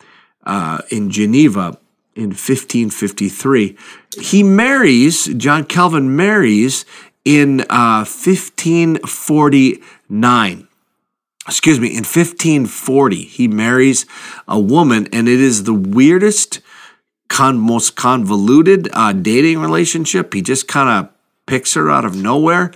uh, 0.44 0.80
in 0.90 1.10
geneva 1.10 1.78
in 2.16 2.30
1553. 2.30 3.76
He 4.20 4.42
marries, 4.42 5.26
John 5.34 5.64
Calvin 5.64 6.16
marries 6.16 6.84
in 7.24 7.60
uh, 7.70 8.04
1549. 8.04 10.66
Excuse 11.46 11.80
me, 11.80 11.86
in 11.88 12.04
1540, 12.04 13.24
he 13.24 13.48
marries 13.48 14.04
a 14.46 14.60
woman, 14.60 15.08
and 15.12 15.28
it 15.28 15.40
is 15.40 15.64
the 15.64 15.74
weirdest, 15.74 16.60
con- 17.28 17.58
most 17.58 17.96
convoluted 17.96 18.88
uh, 18.92 19.12
dating 19.12 19.58
relationship. 19.60 20.32
He 20.34 20.42
just 20.42 20.68
kind 20.68 20.88
of 20.88 21.10
picks 21.46 21.74
her 21.74 21.90
out 21.90 22.04
of 22.04 22.14
nowhere, 22.14 22.70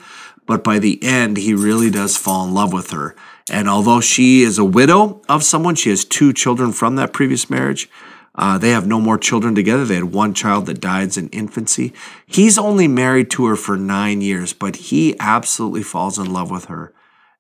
but 0.47 0.65
by 0.65 0.79
the 0.79 1.03
end, 1.03 1.37
he 1.37 1.55
really 1.55 1.91
does 1.91 2.17
fall 2.17 2.47
in 2.47 2.55
love 2.55 2.73
with 2.73 2.91
her. 2.91 3.15
And 3.51 3.69
although 3.69 4.01
she 4.01 4.43
is 4.43 4.59
a 4.59 4.65
widow 4.65 5.23
of 5.29 5.43
someone, 5.43 5.75
she 5.75 5.91
has 5.91 6.05
two 6.05 6.33
children 6.33 6.73
from 6.73 6.97
that 6.97 7.13
previous 7.13 7.51
marriage. 7.51 7.89
Uh, 8.35 8.59
they 8.59 8.71
have 8.71 8.87
no 8.87 9.01
more 9.01 9.19
children 9.19 9.55
together. 9.55 9.85
They 9.85 9.95
had 9.95 10.13
one 10.13 10.35
child 10.35 10.67
that 10.67 10.81
died 10.81 11.17
in 11.17 11.29
infancy. 11.29 11.93
He's 12.27 12.59
only 12.59 12.89
married 12.89 13.31
to 13.33 13.47
her 13.47 13.57
for 13.57 13.77
nine 13.77 14.23
years, 14.23 14.53
but 14.53 14.77
he 14.77 15.15
absolutely 15.21 15.83
falls 15.83 16.19
in 16.19 16.33
love 16.33 16.51
with 16.51 16.65
her 16.65 16.93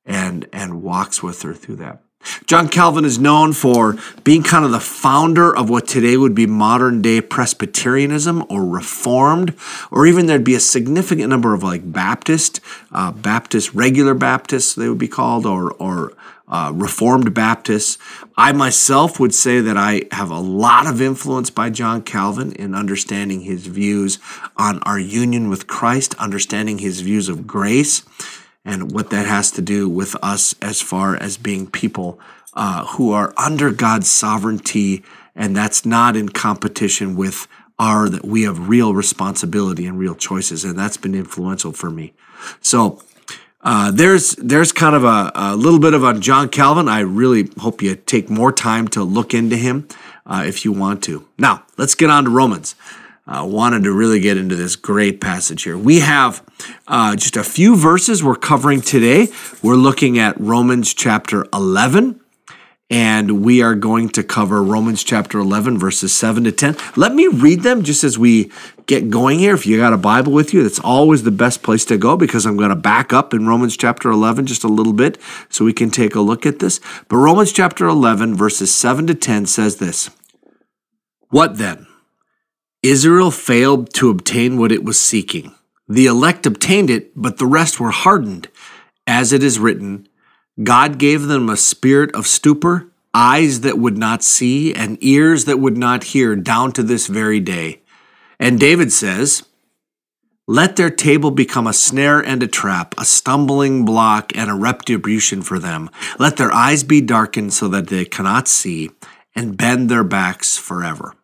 and, 0.06 0.46
and 0.52 0.82
walks 0.82 1.22
with 1.22 1.42
her 1.42 1.54
through 1.54 1.76
that. 1.76 2.03
John 2.46 2.68
Calvin 2.68 3.04
is 3.04 3.18
known 3.18 3.52
for 3.52 3.96
being 4.22 4.42
kind 4.42 4.64
of 4.64 4.70
the 4.70 4.80
founder 4.80 5.54
of 5.54 5.70
what 5.70 5.86
today 5.86 6.16
would 6.16 6.34
be 6.34 6.46
modern 6.46 7.02
day 7.02 7.20
Presbyterianism 7.20 8.44
or 8.48 8.64
Reformed, 8.64 9.54
or 9.90 10.06
even 10.06 10.26
there'd 10.26 10.44
be 10.44 10.54
a 10.54 10.60
significant 10.60 11.28
number 11.28 11.54
of 11.54 11.62
like 11.62 11.92
Baptist, 11.92 12.60
uh, 12.92 13.12
Baptist, 13.12 13.74
regular 13.74 14.14
Baptists, 14.14 14.74
they 14.74 14.88
would 14.88 14.98
be 14.98 15.08
called, 15.08 15.46
or, 15.46 15.72
or 15.72 16.12
uh, 16.48 16.72
Reformed 16.74 17.34
Baptists. 17.34 17.98
I 18.36 18.52
myself 18.52 19.18
would 19.18 19.34
say 19.34 19.60
that 19.60 19.76
I 19.76 20.02
have 20.12 20.30
a 20.30 20.40
lot 20.40 20.86
of 20.86 21.00
influence 21.00 21.50
by 21.50 21.70
John 21.70 22.02
Calvin 22.02 22.52
in 22.52 22.74
understanding 22.74 23.40
his 23.40 23.66
views 23.66 24.18
on 24.56 24.80
our 24.82 24.98
union 24.98 25.48
with 25.48 25.66
Christ, 25.66 26.14
understanding 26.16 26.78
his 26.78 27.00
views 27.00 27.28
of 27.28 27.46
grace, 27.46 28.02
and 28.64 28.92
what 28.92 29.10
that 29.10 29.26
has 29.26 29.50
to 29.52 29.62
do 29.62 29.88
with 29.88 30.16
us 30.22 30.54
as 30.62 30.80
far 30.80 31.16
as 31.16 31.36
being 31.36 31.66
people 31.66 32.18
uh, 32.54 32.86
who 32.86 33.12
are 33.12 33.34
under 33.36 33.70
God's 33.70 34.10
sovereignty, 34.10 35.02
and 35.34 35.56
that's 35.56 35.84
not 35.84 36.16
in 36.16 36.28
competition 36.28 37.16
with 37.16 37.46
our 37.78 38.08
that 38.08 38.24
we 38.24 38.42
have 38.42 38.68
real 38.68 38.94
responsibility 38.94 39.86
and 39.86 39.98
real 39.98 40.14
choices, 40.14 40.64
and 40.64 40.78
that's 40.78 40.96
been 40.96 41.14
influential 41.14 41.72
for 41.72 41.90
me. 41.90 42.14
So 42.60 43.02
uh, 43.62 43.90
there's 43.90 44.36
there's 44.36 44.72
kind 44.72 44.94
of 44.94 45.04
a, 45.04 45.32
a, 45.34 45.56
little 45.56 45.80
bit 45.80 45.94
of 45.94 46.04
a 46.04 46.18
John 46.18 46.48
Calvin. 46.48 46.88
I 46.88 47.00
really 47.00 47.48
hope 47.58 47.82
you 47.82 47.96
take 47.96 48.30
more 48.30 48.52
time 48.52 48.88
to 48.88 49.02
look 49.02 49.34
into 49.34 49.56
him 49.56 49.88
uh, 50.26 50.44
if 50.46 50.64
you 50.64 50.72
want 50.72 51.02
to. 51.04 51.26
Now 51.38 51.64
let's 51.76 51.94
get 51.94 52.10
on 52.10 52.24
to 52.24 52.30
Romans. 52.30 52.74
Uh, 53.26 53.46
wanted 53.48 53.84
to 53.84 53.92
really 53.92 54.20
get 54.20 54.36
into 54.36 54.54
this 54.54 54.76
great 54.76 55.18
passage 55.18 55.62
here. 55.62 55.78
We 55.78 56.00
have 56.00 56.44
uh, 56.86 57.16
just 57.16 57.38
a 57.38 57.42
few 57.42 57.74
verses 57.74 58.22
we're 58.22 58.34
covering 58.34 58.82
today. 58.82 59.28
We're 59.62 59.76
looking 59.76 60.18
at 60.18 60.38
Romans 60.38 60.92
chapter 60.92 61.46
11 61.50 62.20
and 62.90 63.42
we 63.42 63.62
are 63.62 63.74
going 63.74 64.10
to 64.10 64.22
cover 64.22 64.62
Romans 64.62 65.02
chapter 65.02 65.38
11, 65.38 65.78
verses 65.78 66.14
7 66.14 66.44
to 66.44 66.52
10. 66.52 66.76
Let 66.96 67.14
me 67.14 67.26
read 67.26 67.62
them 67.62 67.82
just 67.82 68.04
as 68.04 68.18
we 68.18 68.52
get 68.84 69.08
going 69.08 69.38
here. 69.38 69.54
If 69.54 69.66
you 69.66 69.78
got 69.78 69.94
a 69.94 69.98
Bible 69.98 70.32
with 70.32 70.52
you, 70.52 70.62
that's 70.62 70.78
always 70.78 71.22
the 71.22 71.30
best 71.30 71.62
place 71.62 71.86
to 71.86 71.96
go 71.96 72.18
because 72.18 72.44
I'm 72.44 72.58
going 72.58 72.68
to 72.68 72.76
back 72.76 73.12
up 73.12 73.32
in 73.32 73.46
Romans 73.46 73.76
chapter 73.78 74.10
11 74.10 74.44
just 74.46 74.64
a 74.64 74.68
little 74.68 74.92
bit 74.92 75.18
so 75.48 75.64
we 75.64 75.72
can 75.72 75.90
take 75.90 76.14
a 76.14 76.20
look 76.20 76.44
at 76.44 76.58
this. 76.58 76.78
But 77.08 77.16
Romans 77.16 77.52
chapter 77.52 77.86
11, 77.86 78.34
verses 78.34 78.74
7 78.74 79.06
to 79.06 79.14
10 79.14 79.46
says 79.46 79.76
this 79.76 80.10
What 81.30 81.56
then? 81.56 81.86
Israel 82.84 83.30
failed 83.30 83.94
to 83.94 84.10
obtain 84.10 84.58
what 84.58 84.70
it 84.70 84.84
was 84.84 85.00
seeking. 85.00 85.54
The 85.88 86.04
elect 86.04 86.44
obtained 86.44 86.90
it, 86.90 87.12
but 87.16 87.38
the 87.38 87.46
rest 87.46 87.80
were 87.80 87.90
hardened. 87.90 88.48
As 89.06 89.32
it 89.32 89.42
is 89.42 89.58
written, 89.58 90.06
God 90.62 90.98
gave 90.98 91.22
them 91.22 91.48
a 91.48 91.56
spirit 91.56 92.14
of 92.14 92.26
stupor, 92.26 92.90
eyes 93.14 93.62
that 93.62 93.78
would 93.78 93.96
not 93.96 94.22
see, 94.22 94.74
and 94.74 94.98
ears 95.00 95.46
that 95.46 95.58
would 95.58 95.78
not 95.78 96.04
hear, 96.04 96.36
down 96.36 96.72
to 96.72 96.82
this 96.82 97.06
very 97.06 97.40
day. 97.40 97.80
And 98.38 98.60
David 98.60 98.92
says, 98.92 99.44
Let 100.46 100.76
their 100.76 100.90
table 100.90 101.30
become 101.30 101.66
a 101.66 101.72
snare 101.72 102.20
and 102.20 102.42
a 102.42 102.46
trap, 102.46 102.94
a 102.98 103.06
stumbling 103.06 103.86
block 103.86 104.36
and 104.36 104.50
a 104.50 104.54
retribution 104.54 105.40
for 105.40 105.58
them. 105.58 105.88
Let 106.18 106.36
their 106.36 106.52
eyes 106.52 106.84
be 106.84 107.00
darkened 107.00 107.54
so 107.54 107.66
that 107.68 107.86
they 107.86 108.04
cannot 108.04 108.46
see, 108.46 108.90
and 109.34 109.56
bend 109.56 109.88
their 109.88 110.04
backs 110.04 110.58
forever. 110.58 111.14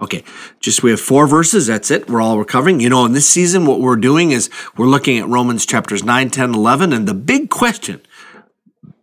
Okay, 0.00 0.22
just 0.60 0.82
we 0.82 0.90
have 0.90 1.00
four 1.00 1.26
verses. 1.26 1.66
That's 1.66 1.90
it. 1.90 2.08
We're 2.08 2.20
all 2.20 2.38
recovering. 2.38 2.78
You 2.78 2.88
know, 2.88 3.04
in 3.04 3.12
this 3.12 3.28
season, 3.28 3.66
what 3.66 3.80
we're 3.80 3.96
doing 3.96 4.30
is 4.30 4.48
we're 4.76 4.86
looking 4.86 5.18
at 5.18 5.26
Romans 5.26 5.66
chapters 5.66 6.04
9, 6.04 6.30
10, 6.30 6.54
11. 6.54 6.92
And 6.92 7.08
the 7.08 7.14
big 7.14 7.50
question 7.50 8.00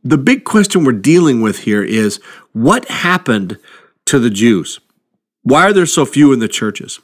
the 0.05 0.17
big 0.19 0.43
question 0.43 0.83
we're 0.83 0.91
dealing 0.91 1.41
with 1.41 1.61
here 1.61 1.83
is 1.83 2.21
what 2.53 2.87
happened 2.89 3.57
to 4.05 4.19
the 4.19 4.29
Jews? 4.29 4.79
Why 5.41 5.63
are 5.63 5.73
there 5.73 5.87
so 5.87 6.05
few 6.05 6.31
in 6.31 6.39
the 6.39 6.47
churches? 6.47 6.99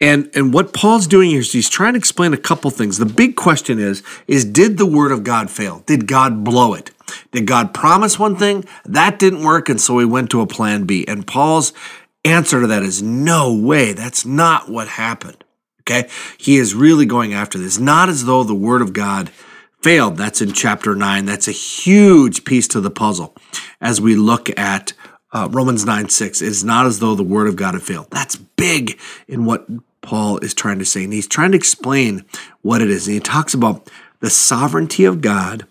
And 0.00 0.30
and 0.34 0.54
what 0.54 0.72
Paul's 0.72 1.06
doing 1.06 1.30
here 1.30 1.40
is 1.40 1.52
he's 1.52 1.68
trying 1.68 1.94
to 1.94 1.98
explain 1.98 2.32
a 2.32 2.38
couple 2.38 2.70
things. 2.70 2.98
The 2.98 3.06
big 3.06 3.36
question 3.36 3.78
is 3.78 4.02
is 4.26 4.44
did 4.44 4.78
the 4.78 4.86
word 4.86 5.12
of 5.12 5.24
God 5.24 5.50
fail? 5.50 5.82
Did 5.86 6.06
God 6.06 6.44
blow 6.44 6.74
it? 6.74 6.92
Did 7.32 7.46
God 7.46 7.74
promise 7.74 8.18
one 8.18 8.36
thing? 8.36 8.64
That 8.84 9.18
didn't 9.18 9.42
work 9.42 9.68
and 9.68 9.80
so 9.80 9.98
he 9.98 10.04
went 10.04 10.30
to 10.30 10.40
a 10.40 10.46
plan 10.46 10.84
B. 10.84 11.04
And 11.06 11.26
Paul's 11.26 11.72
answer 12.24 12.60
to 12.60 12.66
that 12.68 12.82
is 12.82 13.02
no 13.02 13.54
way. 13.54 13.92
That's 13.92 14.24
not 14.24 14.68
what 14.68 14.88
happened. 14.88 15.44
Okay? 15.82 16.08
He 16.38 16.56
is 16.56 16.74
really 16.74 17.06
going 17.06 17.34
after 17.34 17.58
this. 17.58 17.78
Not 17.78 18.08
as 18.08 18.24
though 18.24 18.44
the 18.44 18.54
word 18.54 18.82
of 18.82 18.92
God 18.92 19.30
failed. 19.82 20.16
That's 20.16 20.40
in 20.40 20.52
chapter 20.52 20.94
9. 20.94 21.24
That's 21.24 21.48
a 21.48 21.52
huge 21.52 22.44
piece 22.44 22.68
to 22.68 22.80
the 22.80 22.90
puzzle 22.90 23.34
as 23.80 24.00
we 24.00 24.14
look 24.14 24.56
at 24.58 24.92
uh, 25.32 25.48
Romans 25.50 25.84
9 25.84 26.08
6. 26.08 26.42
It's 26.42 26.62
not 26.62 26.86
as 26.86 27.00
though 27.00 27.14
the 27.14 27.22
word 27.22 27.48
of 27.48 27.56
God 27.56 27.74
had 27.74 27.82
failed. 27.82 28.08
That's 28.10 28.36
big 28.36 28.98
in 29.26 29.44
what 29.44 29.66
Paul 30.02 30.38
is 30.38 30.54
trying 30.54 30.78
to 30.78 30.84
say. 30.84 31.04
And 31.04 31.12
he's 31.12 31.26
trying 31.26 31.52
to 31.52 31.56
explain 31.56 32.24
what 32.60 32.82
it 32.82 32.90
is. 32.90 33.06
And 33.06 33.14
he 33.14 33.20
talks 33.20 33.54
about 33.54 33.90
the 34.20 34.30
sovereignty 34.30 35.04
of 35.04 35.20
God, 35.20 35.66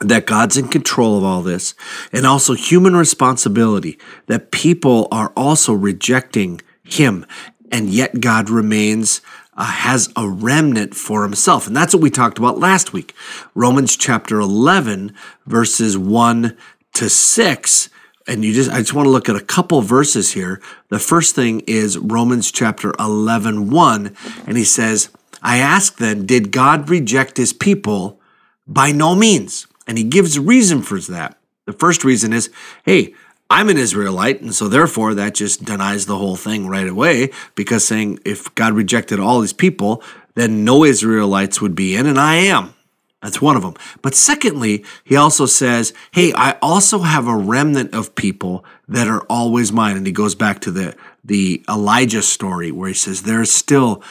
that 0.00 0.26
God's 0.26 0.56
in 0.56 0.68
control 0.68 1.16
of 1.16 1.24
all 1.24 1.42
this, 1.42 1.74
and 2.12 2.26
also 2.26 2.54
human 2.54 2.94
responsibility, 2.94 3.98
that 4.26 4.50
people 4.52 5.08
are 5.10 5.32
also 5.36 5.72
rejecting 5.72 6.60
him. 6.82 7.26
And 7.70 7.90
yet 7.90 8.20
God 8.20 8.48
remains 8.48 9.20
uh, 9.58 9.64
has 9.64 10.08
a 10.14 10.28
remnant 10.28 10.94
for 10.94 11.24
himself. 11.24 11.66
And 11.66 11.76
that's 11.76 11.92
what 11.92 12.02
we 12.02 12.10
talked 12.10 12.38
about 12.38 12.60
last 12.60 12.92
week. 12.92 13.12
Romans 13.56 13.96
chapter 13.96 14.38
11, 14.38 15.12
verses 15.46 15.98
1 15.98 16.56
to 16.94 17.10
6. 17.10 17.90
And 18.28 18.44
you 18.44 18.52
just, 18.52 18.70
I 18.70 18.78
just 18.78 18.94
want 18.94 19.06
to 19.06 19.10
look 19.10 19.28
at 19.28 19.34
a 19.34 19.40
couple 19.40 19.82
verses 19.82 20.32
here. 20.32 20.62
The 20.90 21.00
first 21.00 21.34
thing 21.34 21.60
is 21.66 21.98
Romans 21.98 22.52
chapter 22.52 22.94
11, 23.00 23.70
1. 23.70 24.16
And 24.46 24.56
he 24.56 24.64
says, 24.64 25.08
I 25.42 25.58
ask 25.58 25.96
then, 25.96 26.24
did 26.24 26.52
God 26.52 26.88
reject 26.88 27.36
his 27.36 27.52
people? 27.52 28.20
By 28.66 28.92
no 28.92 29.14
means. 29.14 29.66
And 29.88 29.98
he 29.98 30.04
gives 30.04 30.36
a 30.36 30.40
reason 30.40 30.82
for 30.82 31.00
that. 31.00 31.38
The 31.64 31.72
first 31.72 32.04
reason 32.04 32.32
is, 32.32 32.50
hey, 32.84 33.14
I'm 33.50 33.70
an 33.70 33.78
Israelite, 33.78 34.42
and 34.42 34.54
so 34.54 34.68
therefore 34.68 35.14
that 35.14 35.34
just 35.34 35.64
denies 35.64 36.06
the 36.06 36.18
whole 36.18 36.36
thing 36.36 36.68
right 36.68 36.86
away 36.86 37.30
because 37.54 37.86
saying 37.86 38.20
if 38.24 38.54
God 38.54 38.74
rejected 38.74 39.18
all 39.18 39.40
these 39.40 39.54
people, 39.54 40.02
then 40.34 40.64
no 40.64 40.84
Israelites 40.84 41.60
would 41.60 41.74
be 41.74 41.96
in, 41.96 42.06
and 42.06 42.20
I 42.20 42.36
am. 42.36 42.74
That's 43.22 43.42
one 43.42 43.56
of 43.56 43.62
them. 43.62 43.74
But 44.00 44.14
secondly, 44.14 44.84
he 45.02 45.16
also 45.16 45.46
says, 45.46 45.92
Hey, 46.12 46.32
I 46.34 46.56
also 46.62 47.00
have 47.00 47.26
a 47.26 47.36
remnant 47.36 47.92
of 47.92 48.14
people 48.14 48.64
that 48.86 49.08
are 49.08 49.22
always 49.22 49.72
mine. 49.72 49.96
And 49.96 50.06
he 50.06 50.12
goes 50.12 50.36
back 50.36 50.60
to 50.60 50.70
the, 50.70 50.96
the 51.24 51.64
Elijah 51.68 52.22
story 52.22 52.70
where 52.70 52.88
he 52.88 52.94
says, 52.94 53.22
There's 53.22 53.50
still 53.50 54.04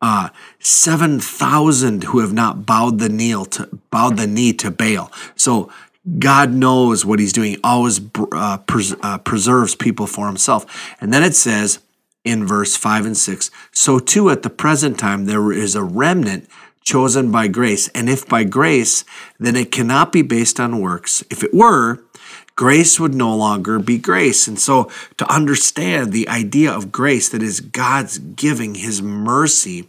uh, 0.00 0.30
7,000 0.64 2.04
who 2.04 2.20
have 2.20 2.32
not 2.32 2.64
bowed 2.64 2.98
the 2.98 3.08
knee 3.08 3.32
to 3.50 3.68
bowed 3.90 4.16
the 4.16 4.26
knee 4.26 4.52
to 4.54 4.70
Baal. 4.70 5.12
So 5.36 5.70
God 6.18 6.52
knows 6.52 7.04
what 7.04 7.18
he's 7.18 7.32
doing. 7.32 7.52
He 7.52 7.58
always 7.62 8.00
uh, 8.32 8.58
pres- 8.58 8.94
uh, 9.02 9.18
preserves 9.18 9.74
people 9.74 10.06
for 10.06 10.26
himself. 10.26 10.94
And 11.00 11.12
then 11.12 11.22
it 11.22 11.34
says 11.34 11.80
in 12.24 12.46
verse 12.46 12.76
5 12.76 13.06
and 13.06 13.16
6 13.16 13.50
So 13.72 13.98
too 13.98 14.30
at 14.30 14.42
the 14.42 14.50
present 14.50 14.98
time 14.98 15.26
there 15.26 15.52
is 15.52 15.74
a 15.74 15.82
remnant 15.82 16.48
chosen 16.82 17.30
by 17.30 17.48
grace. 17.48 17.88
And 17.88 18.08
if 18.08 18.28
by 18.28 18.44
grace, 18.44 19.04
then 19.38 19.56
it 19.56 19.72
cannot 19.72 20.12
be 20.12 20.22
based 20.22 20.60
on 20.60 20.80
works. 20.80 21.24
If 21.30 21.42
it 21.42 21.54
were, 21.54 22.04
grace 22.56 23.00
would 23.00 23.14
no 23.14 23.34
longer 23.34 23.78
be 23.78 23.98
grace. 23.98 24.46
And 24.46 24.58
so 24.58 24.90
to 25.16 25.32
understand 25.32 26.12
the 26.12 26.28
idea 26.28 26.70
of 26.70 26.92
grace 26.92 27.28
that 27.30 27.42
is 27.42 27.60
God's 27.60 28.18
giving 28.18 28.76
his 28.76 29.00
mercy 29.00 29.88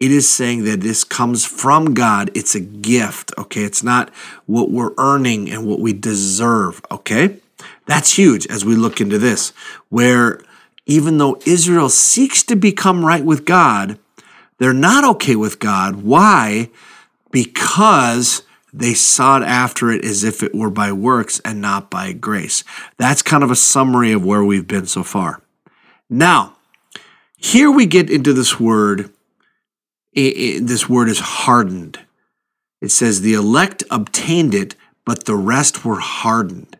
it 0.00 0.12
is 0.12 0.28
saying 0.28 0.64
that 0.64 0.80
this 0.80 1.02
comes 1.02 1.44
from 1.44 1.94
God. 1.94 2.30
It's 2.34 2.54
a 2.54 2.60
gift, 2.60 3.32
okay? 3.36 3.62
It's 3.62 3.82
not 3.82 4.10
what 4.46 4.70
we're 4.70 4.94
earning 4.96 5.50
and 5.50 5.66
what 5.66 5.80
we 5.80 5.92
deserve, 5.92 6.80
okay? 6.90 7.36
That's 7.86 8.16
huge 8.16 8.46
as 8.46 8.64
we 8.64 8.76
look 8.76 9.00
into 9.00 9.18
this, 9.18 9.52
where 9.88 10.40
even 10.86 11.18
though 11.18 11.40
Israel 11.44 11.88
seeks 11.88 12.42
to 12.44 12.56
become 12.56 13.04
right 13.04 13.24
with 13.24 13.44
God, 13.44 13.98
they're 14.58 14.72
not 14.72 15.04
okay 15.16 15.36
with 15.36 15.58
God. 15.58 15.96
Why? 16.02 16.70
Because 17.30 18.42
they 18.72 18.94
sought 18.94 19.42
after 19.42 19.90
it 19.90 20.04
as 20.04 20.22
if 20.22 20.42
it 20.42 20.54
were 20.54 20.70
by 20.70 20.92
works 20.92 21.40
and 21.44 21.60
not 21.60 21.90
by 21.90 22.12
grace. 22.12 22.62
That's 22.96 23.22
kind 23.22 23.42
of 23.42 23.50
a 23.50 23.56
summary 23.56 24.12
of 24.12 24.24
where 24.24 24.44
we've 24.44 24.68
been 24.68 24.86
so 24.86 25.02
far. 25.02 25.42
Now, 26.08 26.56
here 27.36 27.70
we 27.70 27.86
get 27.86 28.10
into 28.10 28.32
this 28.32 28.60
word 28.60 29.10
it, 30.12 30.20
it, 30.20 30.66
this 30.66 30.88
word 30.88 31.08
is 31.08 31.20
hardened. 31.20 31.98
It 32.80 32.90
says, 32.90 33.20
the 33.20 33.34
elect 33.34 33.84
obtained 33.90 34.54
it, 34.54 34.74
but 35.04 35.24
the 35.24 35.36
rest 35.36 35.84
were 35.84 36.00
hardened. 36.00 36.76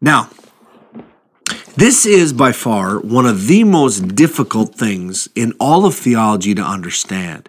Now, 0.00 0.30
this 1.76 2.06
is 2.06 2.32
by 2.32 2.52
far 2.52 2.98
one 2.98 3.26
of 3.26 3.46
the 3.46 3.64
most 3.64 4.14
difficult 4.14 4.74
things 4.74 5.28
in 5.34 5.52
all 5.60 5.84
of 5.84 5.94
theology 5.94 6.54
to 6.54 6.62
understand. 6.62 7.48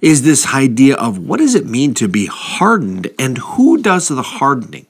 Is 0.00 0.22
this 0.22 0.54
idea 0.54 0.96
of 0.96 1.18
what 1.18 1.38
does 1.38 1.54
it 1.54 1.66
mean 1.66 1.94
to 1.94 2.08
be 2.08 2.26
hardened 2.26 3.10
and 3.18 3.38
who 3.38 3.80
does 3.80 4.08
the 4.08 4.22
hardening? 4.22 4.86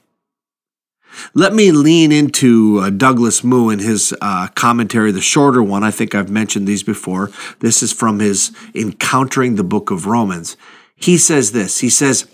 Let 1.33 1.53
me 1.53 1.71
lean 1.71 2.11
into 2.11 2.79
uh, 2.79 2.89
Douglas 2.89 3.43
Moo 3.43 3.69
in 3.69 3.79
his 3.79 4.13
uh, 4.21 4.47
commentary, 4.55 5.11
the 5.11 5.21
shorter 5.21 5.61
one. 5.61 5.83
I 5.83 5.91
think 5.91 6.15
I've 6.15 6.29
mentioned 6.29 6.67
these 6.67 6.83
before. 6.83 7.31
This 7.59 7.81
is 7.83 7.93
from 7.93 8.19
his 8.19 8.51
Encountering 8.73 9.55
the 9.55 9.63
Book 9.63 9.91
of 9.91 10.05
Romans. 10.05 10.57
He 10.95 11.17
says 11.17 11.51
this 11.51 11.79
He 11.79 11.89
says, 11.89 12.27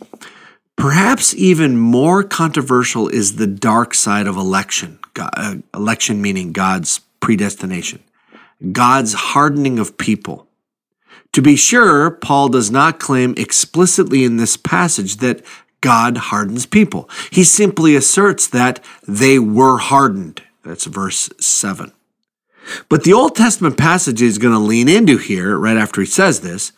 Perhaps 0.75 1.35
even 1.35 1.77
more 1.77 2.23
controversial 2.23 3.07
is 3.07 3.35
the 3.35 3.47
dark 3.47 3.93
side 3.93 4.27
of 4.27 4.35
election. 4.35 4.99
God, 5.13 5.29
uh, 5.35 5.55
election 5.75 6.21
meaning 6.21 6.53
God's 6.53 6.99
predestination, 7.19 8.03
God's 8.71 9.13
hardening 9.13 9.79
of 9.79 9.97
people. 9.97 10.47
To 11.33 11.41
be 11.41 11.55
sure, 11.55 12.11
Paul 12.11 12.49
does 12.49 12.71
not 12.71 12.99
claim 12.99 13.33
explicitly 13.37 14.25
in 14.25 14.35
this 14.35 14.57
passage 14.57 15.17
that 15.17 15.45
God 15.81 16.17
hardens 16.17 16.65
people. 16.65 17.09
He 17.31 17.43
simply 17.43 17.95
asserts 17.95 18.47
that 18.47 18.83
they 19.07 19.39
were 19.39 19.77
hardened. 19.77 20.43
That's 20.63 20.85
verse 20.85 21.29
7. 21.39 21.91
But 22.89 23.03
the 23.03 23.13
Old 23.13 23.35
Testament 23.35 23.77
passage 23.77 24.21
is 24.21 24.37
going 24.37 24.53
to 24.53 24.59
lean 24.59 24.87
into 24.87 25.17
here, 25.17 25.57
right 25.57 25.77
after 25.77 26.01
he 26.01 26.07
says 26.07 26.41
this, 26.41 26.71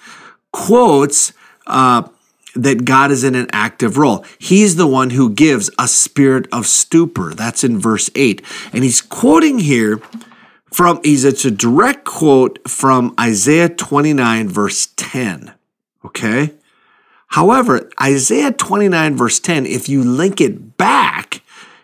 quotes 0.52 1.34
uh, 1.68 2.08
that 2.56 2.86
God 2.86 3.12
is 3.12 3.24
in 3.24 3.36
an 3.36 3.48
active 3.52 3.98
role. 3.98 4.26
He's 4.38 4.76
the 4.76 4.88
one 4.88 5.12
who 5.12 5.30
gives 5.30 5.70
a 5.78 5.88
spirit 5.88 6.48
of 6.52 6.68
stupor. 6.68 7.34
That's 7.34 7.64
in 7.64 7.80
verse 7.80 8.10
8. 8.16 8.42
And 8.72 8.84
he's 8.84 9.02
quoting 9.02 9.60
here 9.60 10.02
from, 10.72 11.00
he's, 11.04 11.26
it's 11.26 11.46
a 11.46 11.52
direct 11.52 12.06
quote 12.06 12.60
from 12.70 13.14
Isaiah 13.20 13.70
29, 13.70 14.48
verse 14.48 14.88
10. 14.96 15.54
Okay? 16.06 16.54
However, 17.34 17.90
Isaiah 18.00 18.52
29, 18.52 19.18
verse 19.18 19.40
10, 19.40 19.66
if 19.66 19.90
you 19.90 20.04
link 20.04 20.40
it 20.40 20.78
back 20.78 21.42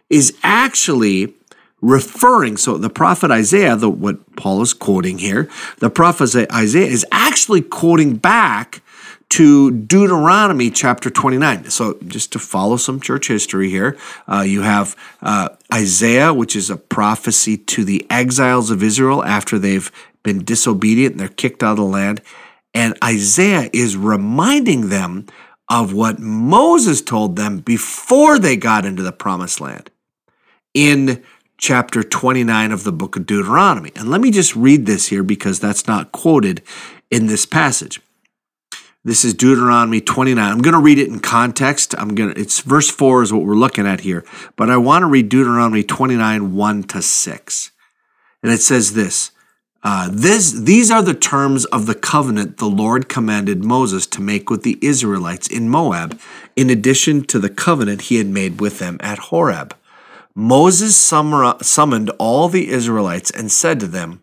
is 0.08 0.38
actually 0.44 1.34
referring 1.82 2.58
so 2.58 2.78
the 2.78 2.90
prophet 2.90 3.32
isaiah 3.32 3.74
the 3.74 3.90
what 3.90 4.36
paul 4.36 4.62
is 4.62 4.74
quoting 4.74 5.18
here 5.18 5.50
the 5.78 5.90
prophet 5.90 6.36
isaiah 6.52 6.86
is 6.86 7.06
actually 7.10 7.62
quoting 7.62 8.18
back 8.18 8.82
to 9.30 9.70
Deuteronomy 9.72 10.72
chapter 10.72 11.12
29. 11.12 11.70
So, 11.70 12.00
just 12.08 12.32
to 12.34 12.40
follow 12.40 12.78
some 12.78 13.00
church 13.00 13.28
history 13.28 13.70
here, 13.70 13.96
uh, 14.28 14.42
you 14.42 14.64
have 14.64 14.96
uh, 15.22 15.50
Isaiah, 15.72 16.34
which 16.34 16.56
is 16.56 16.72
a 16.72 16.78
prophecy 16.78 17.56
to 17.56 17.86
the 17.86 18.08
exiles 18.10 18.72
of 18.72 18.82
Israel 18.82 19.24
after 19.24 19.60
they've 19.60 19.92
been 20.24 20.44
disobedient 20.44 21.12
and 21.12 21.20
they're 21.20 21.28
kicked 21.28 21.62
out 21.62 21.74
of 21.74 21.78
the 21.78 21.84
land. 21.84 22.24
And 22.74 22.98
Isaiah 23.04 23.70
is 23.74 23.98
reminding 23.98 24.90
them 24.90 25.26
of 25.70 25.94
what 25.94 26.20
Moses 26.20 27.02
told 27.02 27.36
them 27.36 27.60
before 27.60 28.40
they 28.40 28.58
got 28.58 28.86
into 28.86 29.04
the 29.04 29.12
promised 29.12 29.62
land 29.62 29.92
in 30.74 31.24
chapter 31.58 32.04
29 32.04 32.72
of 32.72 32.84
the 32.84 32.92
book 32.92 33.16
of 33.16 33.26
Deuteronomy. 33.26 33.92
And 33.96 34.10
let 34.10 34.22
me 34.22 34.32
just 34.32 34.56
read 34.56 34.86
this 34.86 35.08
here 35.08 35.24
because 35.24 35.60
that's 35.60 35.88
not 35.88 36.12
quoted 36.12 36.62
in 37.12 37.28
this 37.28 37.46
passage. 37.46 38.02
This 39.04 39.24
is 39.24 39.34
Deuteronomy 39.34 40.02
29. 40.02 40.52
I'm 40.52 40.62
going 40.62 40.74
to 40.74 40.80
read 40.80 41.00
it 41.00 41.08
in 41.08 41.20
context. 41.20 41.96
I'm 41.98 42.16
going 42.16 42.34
to 42.34 42.40
it's 42.40 42.60
verse 42.60 42.90
4 42.90 43.24
is 43.24 43.32
what 43.32 43.44
we're 43.44 43.56
looking 43.56 43.88
at 43.88 44.02
here, 44.02 44.26
but 44.56 44.70
I 44.70 44.78
want 44.78 45.04
to 45.04 45.08
read 45.08 45.30
Deuteronomy 45.30 45.84
29 45.84 46.54
1 46.54 46.84
to 46.84 47.02
6. 47.02 47.72
And 48.44 48.52
it 48.52 48.62
says 48.62 48.94
this, 48.94 49.32
uh, 49.82 50.10
this 50.12 50.52
these 50.52 50.92
are 50.92 51.02
the 51.02 51.13
terms 51.13 51.65
of 51.65 51.86
the 51.86 51.96
covenant 51.96 52.58
the 52.58 52.70
Lord 52.70 53.08
commanded 53.08 53.63
Moses 53.63 54.06
to 54.08 54.22
make 54.22 54.50
with 54.50 54.63
the 54.63 54.78
Israelites 54.82 55.48
in 55.48 55.70
Moab, 55.70 56.20
in 56.56 56.70
addition 56.70 57.24
to 57.26 57.39
the 57.39 57.50
covenant 57.50 58.04
he 58.04 58.18
had 58.18 58.28
made 58.28 58.60
with 58.60 58.80
them 58.80 58.98
at 59.00 59.20
Horeb. 59.20 59.76
Moses 60.36 60.96
summoned 60.98 62.12
all 62.18 62.50
the 62.50 62.70
Israelites 62.70 63.32
and 63.32 63.52
said 63.52 63.80
to 63.80 63.88
them, 63.88 64.22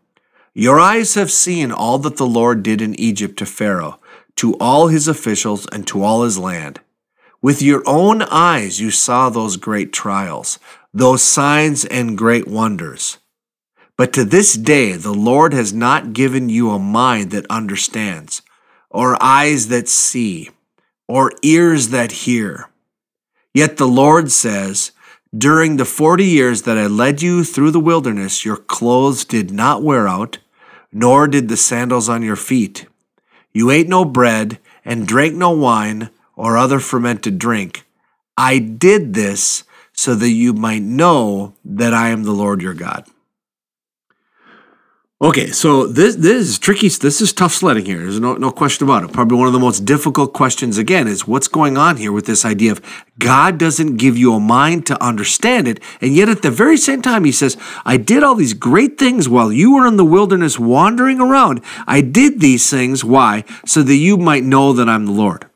Your 0.54 0.78
eyes 0.78 1.14
have 1.14 1.30
seen 1.30 1.72
all 1.72 1.98
that 1.98 2.16
the 2.16 2.26
Lord 2.26 2.62
did 2.62 2.80
in 2.80 2.98
Egypt 3.00 3.38
to 3.38 3.46
Pharaoh 3.46 3.98
to 4.36 4.54
all 4.54 4.88
his 4.88 5.08
officials 5.08 5.66
and 5.72 5.86
to 5.86 6.02
all 6.02 6.22
his 6.22 6.38
land. 6.38 6.80
With 7.42 7.62
your 7.62 7.82
own 7.86 8.22
eyes 8.22 8.80
you 8.80 8.90
saw 8.90 9.28
those 9.28 9.56
great 9.56 9.92
trials, 9.92 10.58
those 10.92 11.22
signs 11.22 11.84
and 11.84 12.16
great 12.16 12.46
wonders. 12.46 13.18
But 13.96 14.12
to 14.12 14.24
this 14.24 14.54
day 14.54 14.92
the 14.92 15.14
Lord 15.14 15.52
has 15.52 15.72
not 15.72 16.12
given 16.12 16.48
you 16.48 16.70
a 16.70 16.78
mind 16.78 17.30
that 17.30 17.46
understands, 17.48 18.42
or 18.90 19.22
eyes 19.22 19.68
that 19.68 19.88
see, 19.88 20.50
or 21.08 21.32
ears 21.42 21.88
that 21.88 22.12
hear. 22.12 22.68
Yet 23.54 23.78
the 23.78 23.88
Lord 23.88 24.30
says, 24.30 24.92
During 25.36 25.76
the 25.76 25.86
forty 25.86 26.26
years 26.26 26.62
that 26.62 26.76
I 26.76 26.86
led 26.86 27.22
you 27.22 27.42
through 27.42 27.70
the 27.70 27.80
wilderness, 27.80 28.44
your 28.44 28.58
clothes 28.58 29.24
did 29.24 29.50
not 29.50 29.82
wear 29.82 30.06
out, 30.06 30.38
nor 30.92 31.26
did 31.26 31.48
the 31.48 31.56
sandals 31.56 32.08
on 32.08 32.22
your 32.22 32.36
feet. 32.36 32.86
You 33.52 33.70
ate 33.70 33.88
no 33.88 34.04
bread 34.04 34.58
and 34.84 35.08
drank 35.08 35.34
no 35.34 35.50
wine 35.50 36.10
or 36.34 36.58
other 36.58 36.80
fermented 36.80 37.38
drink. 37.38 37.86
I 38.36 38.58
did 38.58 39.14
this 39.14 39.64
so 39.94 40.14
that 40.14 40.28
you 40.28 40.52
might 40.52 40.82
know 40.82 41.54
that 41.64 41.94
I 41.94 42.08
am 42.08 42.24
the 42.24 42.32
Lord 42.32 42.60
your 42.60 42.74
God. 42.74 43.06
Okay, 45.18 45.46
so 45.46 45.86
this 45.86 46.14
this 46.16 46.46
is 46.46 46.58
tricky. 46.58 46.90
This 46.90 47.22
is 47.22 47.32
tough 47.32 47.54
sledding 47.54 47.86
here. 47.86 48.00
There's 48.00 48.20
no 48.20 48.34
no 48.34 48.50
question 48.50 48.86
about 48.86 49.02
it. 49.02 49.14
Probably 49.14 49.38
one 49.38 49.46
of 49.46 49.54
the 49.54 49.58
most 49.58 49.86
difficult 49.86 50.34
questions 50.34 50.76
again 50.76 51.08
is 51.08 51.26
what's 51.26 51.48
going 51.48 51.78
on 51.78 51.96
here 51.96 52.12
with 52.12 52.26
this 52.26 52.44
idea 52.44 52.72
of 52.72 52.82
God 53.18 53.56
doesn't 53.56 53.96
give 53.96 54.18
you 54.18 54.34
a 54.34 54.40
mind 54.40 54.84
to 54.88 55.02
understand 55.02 55.68
it, 55.68 55.80
and 56.02 56.14
yet 56.14 56.28
at 56.28 56.42
the 56.42 56.50
very 56.50 56.76
same 56.76 57.00
time 57.00 57.24
He 57.24 57.32
says, 57.32 57.56
"I 57.86 57.96
did 57.96 58.22
all 58.22 58.34
these 58.34 58.52
great 58.52 58.98
things 58.98 59.26
while 59.26 59.50
you 59.50 59.74
were 59.74 59.86
in 59.86 59.96
the 59.96 60.04
wilderness 60.04 60.58
wandering 60.58 61.18
around. 61.18 61.62
I 61.86 62.02
did 62.02 62.40
these 62.40 62.68
things 62.68 63.02
why 63.02 63.44
so 63.64 63.82
that 63.82 63.96
you 63.96 64.18
might 64.18 64.44
know 64.44 64.74
that 64.74 64.86
I'm 64.86 65.06
the 65.06 65.12
Lord." 65.12 65.46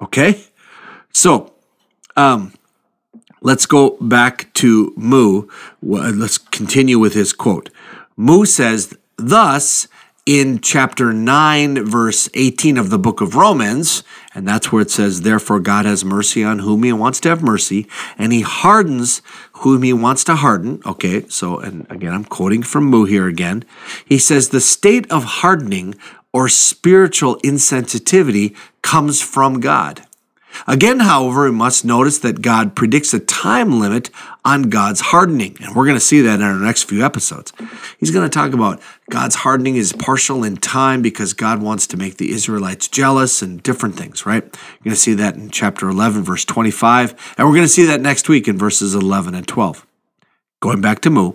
Okay, 0.00 0.40
so 1.12 1.52
um, 2.16 2.54
let's 3.42 3.66
go 3.66 3.98
back 4.00 4.50
to 4.54 4.94
Moo. 4.96 5.48
Let's 5.82 6.38
continue 6.38 6.98
with 6.98 7.12
his 7.12 7.34
quote. 7.34 7.68
Moo 8.16 8.44
says, 8.44 8.96
thus, 9.16 9.88
in 10.26 10.60
chapter 10.60 11.12
9, 11.12 11.84
verse 11.84 12.30
18 12.32 12.78
of 12.78 12.88
the 12.88 12.98
book 12.98 13.20
of 13.20 13.34
Romans, 13.34 14.02
and 14.34 14.48
that's 14.48 14.72
where 14.72 14.80
it 14.80 14.90
says, 14.90 15.20
Therefore 15.20 15.60
God 15.60 15.84
has 15.84 16.04
mercy 16.04 16.42
on 16.42 16.60
whom 16.60 16.82
he 16.82 16.92
wants 16.92 17.20
to 17.20 17.28
have 17.28 17.42
mercy, 17.42 17.86
and 18.16 18.32
he 18.32 18.40
hardens 18.40 19.20
whom 19.54 19.82
he 19.82 19.92
wants 19.92 20.24
to 20.24 20.36
harden. 20.36 20.80
Okay, 20.86 21.26
so, 21.28 21.58
and 21.58 21.86
again, 21.90 22.14
I'm 22.14 22.24
quoting 22.24 22.62
from 22.62 22.84
Moo 22.84 23.04
here 23.04 23.26
again. 23.26 23.64
He 24.06 24.18
says, 24.18 24.48
The 24.48 24.60
state 24.60 25.10
of 25.10 25.24
hardening 25.24 25.94
or 26.32 26.48
spiritual 26.48 27.36
insensitivity 27.40 28.56
comes 28.80 29.20
from 29.20 29.60
God. 29.60 30.06
Again, 30.66 31.00
however, 31.00 31.44
we 31.44 31.50
must 31.50 31.84
notice 31.84 32.18
that 32.18 32.42
God 32.42 32.74
predicts 32.74 33.12
a 33.14 33.20
time 33.20 33.80
limit 33.80 34.10
on 34.44 34.64
God's 34.64 35.00
hardening. 35.00 35.56
And 35.60 35.74
we're 35.74 35.84
going 35.84 35.96
to 35.96 36.00
see 36.00 36.20
that 36.22 36.40
in 36.40 36.42
our 36.42 36.58
next 36.58 36.84
few 36.84 37.04
episodes. 37.04 37.52
He's 37.98 38.10
going 38.10 38.28
to 38.28 38.34
talk 38.34 38.52
about 38.52 38.80
God's 39.10 39.36
hardening 39.36 39.76
is 39.76 39.92
partial 39.92 40.44
in 40.44 40.56
time 40.56 41.02
because 41.02 41.32
God 41.32 41.62
wants 41.62 41.86
to 41.88 41.96
make 41.96 42.16
the 42.16 42.30
Israelites 42.30 42.88
jealous 42.88 43.42
and 43.42 43.62
different 43.62 43.96
things, 43.96 44.26
right? 44.26 44.42
You're 44.42 44.84
going 44.84 44.94
to 44.94 44.96
see 44.96 45.14
that 45.14 45.36
in 45.36 45.50
chapter 45.50 45.88
11, 45.88 46.22
verse 46.22 46.44
25. 46.44 47.34
And 47.38 47.46
we're 47.46 47.54
going 47.54 47.66
to 47.66 47.68
see 47.68 47.86
that 47.86 48.00
next 48.00 48.28
week 48.28 48.48
in 48.48 48.58
verses 48.58 48.94
11 48.94 49.34
and 49.34 49.46
12. 49.46 49.86
Going 50.64 50.80
back 50.80 51.00
to 51.00 51.10
Moo, 51.10 51.34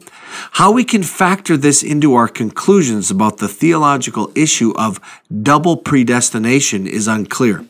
how 0.54 0.72
we 0.72 0.84
can 0.84 1.04
factor 1.04 1.56
this 1.56 1.84
into 1.84 2.16
our 2.16 2.28
conclusions 2.28 3.12
about 3.12 3.38
the 3.38 3.48
theological 3.48 4.32
issue 4.34 4.74
of 4.76 5.00
double 5.44 5.78
predestination 5.78 6.88
is 6.88 7.08
unclear. 7.08 7.64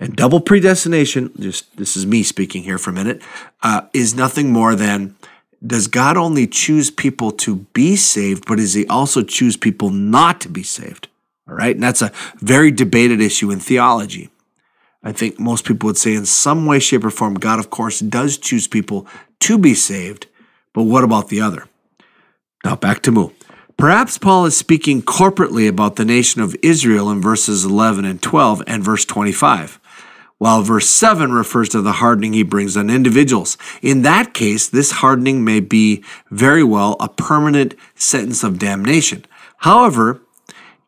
And 0.00 0.16
double 0.16 0.40
predestination, 0.40 1.30
just 1.38 1.76
this 1.76 1.96
is 1.96 2.04
me 2.04 2.24
speaking 2.24 2.64
here 2.64 2.78
for 2.78 2.90
a 2.90 2.94
minute, 2.94 3.22
uh, 3.62 3.82
is 3.92 4.16
nothing 4.16 4.52
more 4.52 4.74
than 4.74 5.14
does 5.64 5.86
God 5.86 6.16
only 6.16 6.48
choose 6.48 6.90
people 6.90 7.30
to 7.30 7.58
be 7.74 7.94
saved, 7.94 8.46
but 8.48 8.56
does 8.56 8.74
he 8.74 8.84
also 8.88 9.22
choose 9.22 9.56
people 9.56 9.90
not 9.90 10.40
to 10.40 10.48
be 10.48 10.64
saved? 10.64 11.06
All 11.48 11.54
right. 11.54 11.76
And 11.76 11.84
that's 11.84 12.02
a 12.02 12.10
very 12.38 12.72
debated 12.72 13.20
issue 13.20 13.52
in 13.52 13.60
theology. 13.60 14.30
I 15.04 15.12
think 15.12 15.38
most 15.38 15.64
people 15.64 15.86
would 15.86 15.96
say, 15.96 16.16
in 16.16 16.26
some 16.26 16.66
way, 16.66 16.80
shape, 16.80 17.04
or 17.04 17.10
form, 17.10 17.34
God, 17.34 17.60
of 17.60 17.70
course, 17.70 18.00
does 18.00 18.36
choose 18.36 18.66
people 18.66 19.06
to 19.38 19.58
be 19.58 19.74
saved. 19.74 20.26
But 20.74 20.82
what 20.82 21.04
about 21.04 21.28
the 21.28 21.40
other? 21.40 21.66
Now, 22.64 22.76
back 22.76 23.00
to 23.02 23.12
Moo. 23.12 23.30
Perhaps 23.76 24.18
Paul 24.18 24.46
is 24.46 24.56
speaking 24.56 25.02
corporately 25.02 25.68
about 25.68 25.96
the 25.96 26.04
nation 26.04 26.42
of 26.42 26.56
Israel 26.62 27.10
in 27.10 27.20
verses 27.20 27.64
11 27.64 28.04
and 28.04 28.22
12 28.22 28.62
and 28.66 28.84
verse 28.84 29.04
25, 29.04 29.80
while 30.38 30.62
verse 30.62 30.88
7 30.88 31.32
refers 31.32 31.68
to 31.70 31.80
the 31.80 31.92
hardening 31.92 32.32
he 32.32 32.42
brings 32.42 32.76
on 32.76 32.90
individuals. 32.90 33.58
In 33.82 34.02
that 34.02 34.34
case, 34.34 34.68
this 34.68 34.92
hardening 34.92 35.44
may 35.44 35.60
be 35.60 36.04
very 36.30 36.62
well 36.62 36.96
a 37.00 37.08
permanent 37.08 37.74
sentence 37.94 38.44
of 38.44 38.58
damnation. 38.58 39.24
However, 39.58 40.20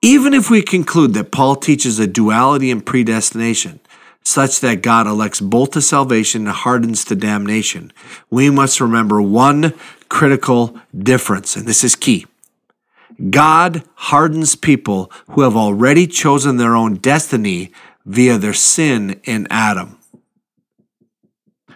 even 0.03 0.35
if 0.35 0.51
we 0.51 0.63
conclude 0.63 1.15
that 1.15 1.33
Paul 1.33 1.57
teaches 1.57 1.99
a 1.99 2.07
duality 2.07 2.71
in 2.71 2.83
predestination, 2.83 3.81
such 4.27 4.59
that 4.59 4.83
God 4.83 5.07
elects 5.07 5.41
both 5.41 5.71
to 5.71 5.81
salvation 5.81 6.49
and 6.49 6.57
hardens 6.57 7.05
to 7.05 7.15
damnation, 7.15 7.93
we 8.29 8.51
must 8.51 8.81
remember 8.81 9.23
one 9.23 9.73
critical 10.09 10.77
difference, 10.97 11.55
and 11.55 11.65
this 11.65 11.85
is 11.85 11.95
key. 11.95 12.27
God 13.31 13.85
hardens 13.95 14.57
people 14.57 15.13
who 15.31 15.43
have 15.43 15.57
already 15.57 16.09
chosen 16.09 16.57
their 16.57 16.75
own 16.75 16.97
destiny 16.97 17.71
via 18.05 18.37
their 18.37 18.53
sin 18.53 19.21
in 19.23 19.47
Adam. 19.49 19.97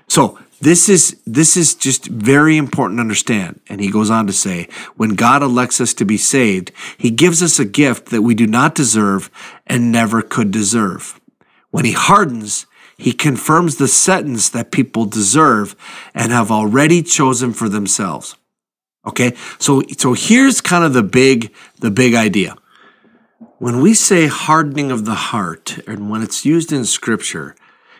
So, 0.08 0.36
this 0.60 0.88
is 0.88 1.22
this 1.24 1.56
is 1.56 1.74
just 1.74 2.06
very 2.06 2.56
important 2.56 2.98
to 2.98 3.02
understand. 3.02 3.60
And 3.68 3.80
he 3.80 3.90
goes 3.90 4.10
on 4.10 4.26
to 4.26 4.32
say, 4.32 4.68
when 4.96 5.14
God 5.14 5.42
elects 5.42 5.80
us 5.80 5.94
to 5.94 6.04
be 6.04 6.16
saved, 6.16 6.72
he 6.98 7.10
gives 7.10 7.42
us 7.42 7.58
a 7.58 7.64
gift 7.64 8.10
that 8.10 8.22
we 8.22 8.34
do 8.34 8.46
not 8.46 8.74
deserve 8.74 9.30
and 9.66 9.92
never 9.92 10.20
could 10.20 10.50
deserve. 10.50 11.19
When 11.70 11.84
he 11.84 11.92
hardens, 11.92 12.66
he 12.96 13.12
confirms 13.12 13.76
the 13.76 13.88
sentence 13.88 14.48
that 14.50 14.70
people 14.70 15.06
deserve 15.06 15.74
and 16.14 16.32
have 16.32 16.50
already 16.50 17.02
chosen 17.02 17.52
for 17.52 17.68
themselves. 17.68 18.36
Okay, 19.06 19.34
so 19.58 19.82
so 19.96 20.12
here's 20.12 20.60
kind 20.60 20.84
of 20.84 20.92
the 20.92 21.02
big 21.02 21.52
the 21.78 21.90
big 21.90 22.14
idea. 22.14 22.56
When 23.58 23.80
we 23.80 23.94
say 23.94 24.26
hardening 24.26 24.90
of 24.90 25.04
the 25.06 25.14
heart, 25.14 25.78
and 25.86 26.10
when 26.10 26.22
it's 26.22 26.44
used 26.44 26.72
in 26.72 26.84
Scripture, 26.84 27.54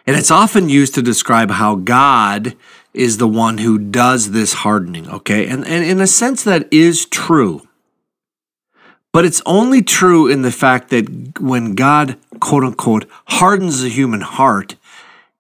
and 0.06 0.16
it's 0.16 0.30
often 0.30 0.68
used 0.68 0.94
to 0.94 1.02
describe 1.02 1.52
how 1.52 1.76
God 1.76 2.54
is 2.92 3.16
the 3.16 3.28
one 3.28 3.58
who 3.58 3.78
does 3.78 4.32
this 4.32 4.52
hardening. 4.52 5.08
Okay, 5.08 5.46
and 5.46 5.66
and 5.66 5.84
in 5.84 6.00
a 6.00 6.06
sense 6.06 6.44
that 6.44 6.68
is 6.70 7.06
true. 7.06 7.62
But 9.12 9.24
it's 9.24 9.42
only 9.44 9.82
true 9.82 10.28
in 10.28 10.42
the 10.42 10.52
fact 10.52 10.90
that 10.90 11.40
when 11.40 11.74
God, 11.74 12.16
quote 12.40 12.64
unquote, 12.64 13.08
hardens 13.26 13.82
the 13.82 13.88
human 13.88 14.22
heart, 14.22 14.76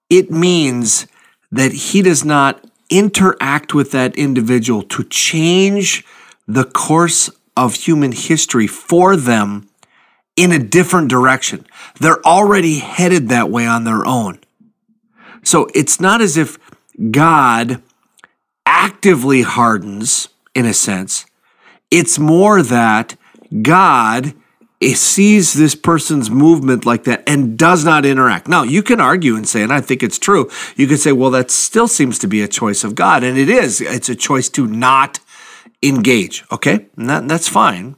it 0.08 0.30
means 0.30 1.06
that 1.50 1.72
he 1.72 2.02
does 2.02 2.24
not 2.24 2.64
interact 2.88 3.74
with 3.74 3.92
that 3.92 4.16
individual 4.16 4.82
to 4.82 5.04
change 5.04 6.04
the 6.46 6.64
course 6.64 7.30
of 7.56 7.74
human 7.74 8.12
history 8.12 8.66
for 8.66 9.16
them 9.16 9.68
in 10.36 10.52
a 10.52 10.58
different 10.58 11.08
direction. 11.08 11.66
They're 12.00 12.24
already 12.26 12.78
headed 12.78 13.28
that 13.28 13.50
way 13.50 13.66
on 13.66 13.84
their 13.84 14.04
own. 14.06 14.40
So 15.42 15.68
it's 15.74 16.00
not 16.00 16.20
as 16.20 16.36
if 16.36 16.58
God 17.10 17.82
actively 18.66 19.42
hardens, 19.42 20.28
in 20.54 20.66
a 20.66 20.74
sense. 20.74 21.26
It's 21.90 22.18
more 22.18 22.62
that 22.62 23.16
God 23.62 24.34
sees 24.80 25.52
this 25.52 25.74
person's 25.74 26.30
movement 26.30 26.86
like 26.86 27.04
that 27.04 27.22
and 27.26 27.58
does 27.58 27.84
not 27.84 28.06
interact. 28.06 28.48
Now, 28.48 28.62
you 28.62 28.82
can 28.82 28.98
argue 28.98 29.36
and 29.36 29.46
say, 29.46 29.62
and 29.62 29.72
I 29.72 29.82
think 29.82 30.02
it's 30.02 30.18
true, 30.18 30.48
you 30.74 30.86
could 30.86 31.00
say, 31.00 31.12
well, 31.12 31.30
that 31.32 31.50
still 31.50 31.86
seems 31.86 32.18
to 32.20 32.26
be 32.26 32.42
a 32.42 32.48
choice 32.48 32.82
of 32.82 32.94
God. 32.94 33.22
And 33.22 33.36
it 33.36 33.50
is. 33.50 33.82
It's 33.82 34.08
a 34.08 34.14
choice 34.14 34.48
to 34.50 34.66
not 34.66 35.20
engage. 35.82 36.44
Okay? 36.50 36.86
And 36.96 37.10
that, 37.10 37.28
that's 37.28 37.48
fine. 37.48 37.96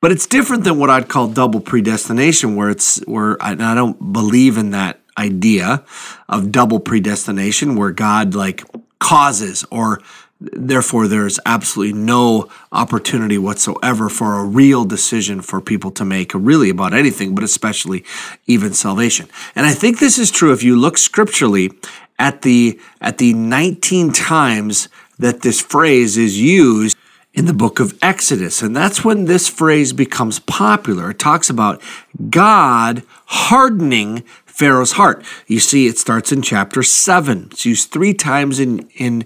But 0.00 0.10
it's 0.10 0.26
different 0.26 0.64
than 0.64 0.78
what 0.78 0.90
I'd 0.90 1.08
call 1.08 1.28
double 1.28 1.60
predestination, 1.60 2.56
where 2.56 2.70
it's 2.70 3.00
where 3.06 3.40
I, 3.40 3.52
I 3.52 3.74
don't 3.74 4.12
believe 4.12 4.56
in 4.56 4.70
that 4.70 5.00
idea 5.18 5.84
of 6.28 6.50
double 6.50 6.80
predestination, 6.80 7.76
where 7.76 7.90
God 7.90 8.34
like 8.34 8.64
causes 8.98 9.64
or 9.70 10.00
therefore 10.40 11.06
there's 11.06 11.38
absolutely 11.44 11.92
no 11.92 12.48
opportunity 12.72 13.36
whatsoever 13.36 14.08
for 14.08 14.38
a 14.38 14.44
real 14.44 14.84
decision 14.84 15.42
for 15.42 15.60
people 15.60 15.90
to 15.90 16.04
make 16.04 16.32
really 16.34 16.70
about 16.70 16.94
anything 16.94 17.34
but 17.34 17.44
especially 17.44 18.04
even 18.46 18.72
salvation 18.72 19.28
and 19.54 19.66
i 19.66 19.72
think 19.72 19.98
this 19.98 20.18
is 20.18 20.30
true 20.30 20.52
if 20.52 20.62
you 20.62 20.74
look 20.76 20.96
scripturally 20.96 21.70
at 22.18 22.42
the 22.42 22.78
at 23.00 23.18
the 23.18 23.34
19 23.34 24.12
times 24.12 24.88
that 25.18 25.42
this 25.42 25.60
phrase 25.60 26.16
is 26.16 26.40
used 26.40 26.96
in 27.32 27.46
the 27.46 27.54
book 27.54 27.78
of 27.78 27.96
Exodus. 28.02 28.60
And 28.60 28.74
that's 28.74 29.04
when 29.04 29.26
this 29.26 29.48
phrase 29.48 29.92
becomes 29.92 30.40
popular. 30.40 31.10
It 31.10 31.18
talks 31.18 31.48
about 31.48 31.80
God 32.28 33.04
hardening 33.26 34.20
Pharaoh's 34.46 34.92
heart. 34.92 35.24
You 35.46 35.60
see, 35.60 35.86
it 35.86 35.98
starts 35.98 36.32
in 36.32 36.42
chapter 36.42 36.82
7. 36.82 37.48
It's 37.52 37.64
used 37.64 37.90
three 37.90 38.14
times 38.14 38.58
in, 38.58 38.88
in 38.96 39.24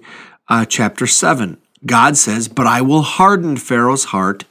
uh, 0.48 0.64
chapter 0.64 1.06
7. 1.06 1.58
God 1.86 2.16
says, 2.16 2.48
But 2.48 2.66
I 2.66 2.80
will 2.80 3.02
harden 3.02 3.56
Pharaoh's 3.56 4.04
heart 4.04 4.44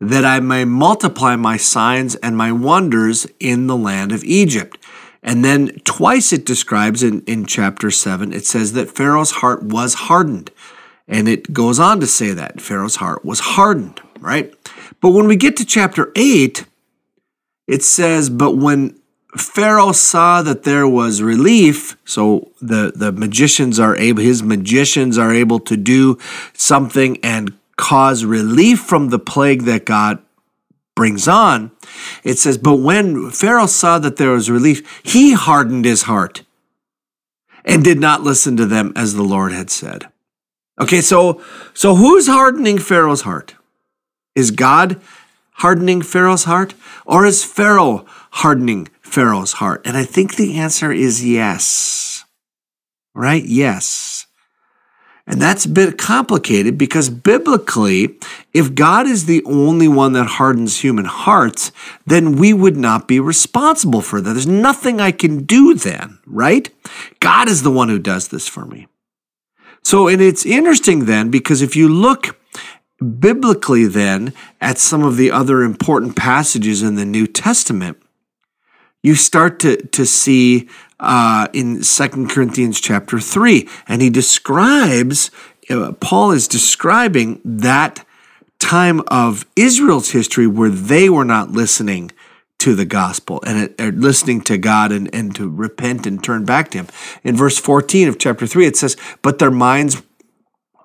that 0.00 0.24
I 0.24 0.40
may 0.40 0.64
multiply 0.64 1.36
my 1.36 1.56
signs 1.56 2.14
and 2.16 2.36
my 2.36 2.52
wonders 2.52 3.26
in 3.40 3.66
the 3.66 3.76
land 3.76 4.12
of 4.12 4.24
Egypt. 4.24 4.78
And 5.22 5.44
then 5.44 5.78
twice 5.84 6.32
it 6.32 6.44
describes 6.44 7.02
in, 7.02 7.22
in 7.22 7.46
chapter 7.46 7.90
7, 7.90 8.32
it 8.32 8.44
says 8.44 8.74
that 8.74 8.90
Pharaoh's 8.90 9.30
heart 9.30 9.62
was 9.62 9.94
hardened. 9.94 10.50
And 11.08 11.28
it 11.28 11.52
goes 11.52 11.78
on 11.78 12.00
to 12.00 12.06
say 12.06 12.32
that 12.32 12.60
Pharaoh's 12.60 12.96
heart 12.96 13.24
was 13.24 13.40
hardened, 13.40 14.00
right? 14.20 14.52
But 15.00 15.10
when 15.10 15.26
we 15.26 15.36
get 15.36 15.56
to 15.58 15.64
chapter 15.64 16.12
8, 16.16 16.66
it 17.66 17.82
says, 17.82 18.28
But 18.28 18.56
when 18.56 18.98
Pharaoh 19.36 19.92
saw 19.92 20.42
that 20.42 20.62
there 20.62 20.86
was 20.86 21.20
relief, 21.20 21.96
so 22.04 22.52
the, 22.60 22.92
the 22.94 23.10
magicians 23.10 23.80
are 23.80 23.96
able, 23.96 24.22
his 24.22 24.42
magicians 24.42 25.18
are 25.18 25.32
able 25.32 25.58
to 25.60 25.76
do 25.76 26.18
something 26.52 27.18
and 27.22 27.52
cause 27.76 28.24
relief 28.24 28.80
from 28.80 29.08
the 29.08 29.18
plague 29.18 29.62
that 29.62 29.84
God 29.84 30.18
brings 30.94 31.26
on. 31.26 31.72
It 32.22 32.38
says, 32.38 32.58
But 32.58 32.76
when 32.76 33.30
Pharaoh 33.30 33.66
saw 33.66 33.98
that 33.98 34.16
there 34.16 34.30
was 34.30 34.50
relief, 34.50 35.00
he 35.02 35.32
hardened 35.32 35.84
his 35.84 36.02
heart 36.02 36.42
and 37.64 37.82
did 37.82 37.98
not 37.98 38.22
listen 38.22 38.56
to 38.56 38.66
them 38.66 38.92
as 38.94 39.14
the 39.14 39.22
Lord 39.22 39.52
had 39.52 39.70
said. 39.70 40.06
Okay, 40.80 41.00
so 41.00 41.42
so 41.72 41.94
who's 41.94 42.26
hardening 42.26 42.78
Pharaoh's 42.78 43.22
heart? 43.22 43.54
Is 44.34 44.50
God 44.50 45.00
hardening 45.58 46.02
Pharaoh's 46.02 46.44
heart 46.44 46.74
or 47.06 47.24
is 47.24 47.44
Pharaoh 47.44 48.04
hardening 48.30 48.88
Pharaoh's 49.14 49.54
heart? 49.54 49.82
And 49.84 49.96
I 49.96 50.04
think 50.04 50.34
the 50.34 50.58
answer 50.58 50.90
is 50.90 51.24
yes. 51.24 52.24
Right? 53.14 53.44
Yes. 53.44 54.26
And 55.24 55.40
that's 55.40 55.64
a 55.64 55.70
bit 55.70 55.96
complicated 55.96 56.76
because 56.76 57.08
biblically, 57.10 58.18
if 58.52 58.74
God 58.74 59.06
is 59.06 59.24
the 59.24 59.42
only 59.44 59.86
one 59.86 60.14
that 60.14 60.26
hardens 60.26 60.80
human 60.80 61.04
hearts, 61.04 61.70
then 62.04 62.32
we 62.32 62.52
would 62.52 62.76
not 62.76 63.06
be 63.06 63.20
responsible 63.20 64.02
for 64.02 64.20
that. 64.20 64.32
There's 64.32 64.48
nothing 64.48 65.00
I 65.00 65.12
can 65.12 65.44
do 65.44 65.74
then, 65.74 66.18
right? 66.26 66.68
God 67.20 67.48
is 67.48 67.62
the 67.62 67.70
one 67.70 67.88
who 67.88 68.00
does 68.00 68.28
this 68.28 68.48
for 68.48 68.66
me. 68.66 68.88
So, 69.84 70.08
and 70.08 70.20
it's 70.20 70.44
interesting 70.44 71.04
then 71.04 71.30
because 71.30 71.62
if 71.62 71.76
you 71.76 71.88
look 71.88 72.36
biblically 72.98 73.86
then 73.86 74.32
at 74.60 74.78
some 74.78 75.04
of 75.04 75.16
the 75.16 75.30
other 75.30 75.62
important 75.62 76.16
passages 76.16 76.82
in 76.82 76.96
the 76.96 77.04
New 77.04 77.28
Testament, 77.28 77.98
you 79.04 79.14
start 79.14 79.60
to, 79.60 79.76
to 79.76 80.06
see 80.06 80.66
uh, 80.98 81.46
in 81.52 81.84
Second 81.84 82.30
Corinthians 82.30 82.80
chapter 82.80 83.20
3, 83.20 83.68
and 83.86 84.00
he 84.00 84.08
describes, 84.08 85.30
uh, 85.68 85.92
Paul 85.92 86.30
is 86.30 86.48
describing 86.48 87.38
that 87.44 88.04
time 88.58 89.02
of 89.08 89.44
Israel's 89.56 90.12
history 90.12 90.46
where 90.46 90.70
they 90.70 91.10
were 91.10 91.26
not 91.26 91.50
listening 91.50 92.12
to 92.60 92.74
the 92.74 92.86
gospel 92.86 93.42
and 93.46 93.74
it, 93.78 93.94
listening 93.94 94.40
to 94.40 94.56
God 94.56 94.90
and, 94.90 95.14
and 95.14 95.36
to 95.36 95.50
repent 95.50 96.06
and 96.06 96.24
turn 96.24 96.46
back 96.46 96.70
to 96.70 96.78
Him. 96.78 96.88
In 97.22 97.36
verse 97.36 97.58
14 97.58 98.08
of 98.08 98.18
chapter 98.18 98.46
3, 98.46 98.64
it 98.64 98.76
says, 98.76 98.96
But 99.20 99.38
their 99.38 99.50
minds 99.50 100.02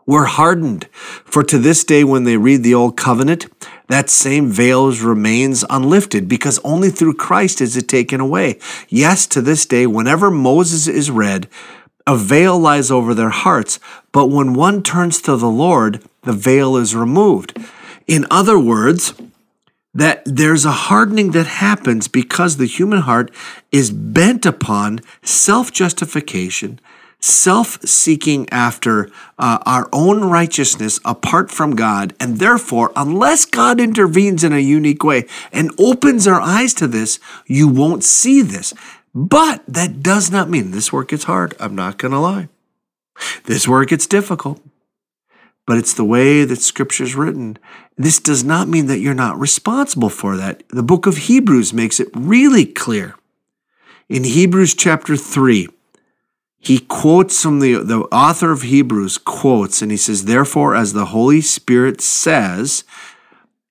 were 0.05 0.25
hardened. 0.25 0.89
For 0.91 1.41
to 1.43 1.57
this 1.57 1.85
day, 1.85 2.03
when 2.03 2.25
they 2.25 2.35
read 2.35 2.63
the 2.63 2.73
Old 2.73 2.97
Covenant, 2.97 3.47
that 3.89 4.09
same 4.09 4.49
veil 4.49 4.91
remains 4.91 5.65
unlifted 5.69 6.29
because 6.29 6.59
only 6.63 6.89
through 6.89 7.15
Christ 7.15 7.59
is 7.59 7.75
it 7.75 7.87
taken 7.87 8.21
away. 8.21 8.59
Yes, 8.87 9.27
to 9.27 9.41
this 9.41 9.65
day, 9.65 9.85
whenever 9.85 10.31
Moses 10.31 10.87
is 10.87 11.11
read, 11.11 11.49
a 12.07 12.15
veil 12.15 12.57
lies 12.57 12.89
over 12.89 13.13
their 13.13 13.29
hearts, 13.29 13.79
but 14.11 14.27
when 14.27 14.53
one 14.53 14.81
turns 14.81 15.21
to 15.23 15.35
the 15.35 15.49
Lord, 15.49 16.03
the 16.23 16.33
veil 16.33 16.77
is 16.77 16.95
removed. 16.95 17.57
In 18.07 18.25
other 18.31 18.57
words, 18.57 19.13
that 19.93 20.21
there's 20.25 20.65
a 20.65 20.71
hardening 20.71 21.31
that 21.31 21.47
happens 21.47 22.07
because 22.07 22.57
the 22.57 22.65
human 22.65 23.01
heart 23.01 23.31
is 23.71 23.91
bent 23.91 24.45
upon 24.45 25.01
self 25.23 25.71
justification, 25.71 26.79
self 27.19 27.81
seeking 27.81 28.47
after 28.49 29.09
uh, 29.37 29.59
our 29.65 29.89
own 29.91 30.25
righteousness 30.25 30.99
apart 31.03 31.51
from 31.51 31.75
God. 31.75 32.13
And 32.19 32.37
therefore, 32.37 32.91
unless 32.95 33.45
God 33.45 33.79
intervenes 33.79 34.43
in 34.43 34.53
a 34.53 34.59
unique 34.59 35.03
way 35.03 35.25
and 35.51 35.71
opens 35.77 36.27
our 36.27 36.41
eyes 36.41 36.73
to 36.75 36.87
this, 36.87 37.19
you 37.45 37.67
won't 37.67 38.03
see 38.03 38.41
this. 38.41 38.73
But 39.13 39.63
that 39.67 40.01
does 40.01 40.31
not 40.31 40.49
mean 40.49 40.71
this 40.71 40.93
work 40.93 41.09
gets 41.09 41.23
hard. 41.25 41.55
I'm 41.59 41.75
not 41.75 41.97
going 41.97 42.11
to 42.11 42.19
lie. 42.19 42.49
This 43.45 43.67
work 43.67 43.89
gets 43.89 44.07
difficult 44.07 44.61
but 45.69 45.77
it's 45.77 45.93
the 45.93 46.03
way 46.03 46.45
that 46.45 46.59
scripture 46.61 47.03
is 47.03 47.13
written. 47.13 47.55
This 47.95 48.19
does 48.19 48.43
not 48.43 48.67
mean 48.67 48.87
that 48.87 49.01
you're 49.01 49.13
not 49.13 49.39
responsible 49.39 50.09
for 50.09 50.35
that. 50.35 50.63
The 50.69 50.81
book 50.81 51.05
of 51.05 51.15
Hebrews 51.15 51.73
makes 51.73 51.99
it 51.99 52.07
really 52.15 52.65
clear. 52.65 53.13
In 54.09 54.23
Hebrews 54.23 54.73
chapter 54.73 55.15
3, 55.15 55.67
he 56.59 56.79
quotes 56.79 57.41
from 57.41 57.59
the, 57.59 57.75
the 57.83 58.01
author 58.11 58.51
of 58.51 58.63
Hebrews, 58.63 59.17
quotes, 59.17 59.81
and 59.81 59.91
he 59.91 59.97
says, 59.97 60.25
Therefore, 60.25 60.75
as 60.75 60.93
the 60.93 61.05
Holy 61.05 61.41
Spirit 61.41 62.01
says, 62.01 62.83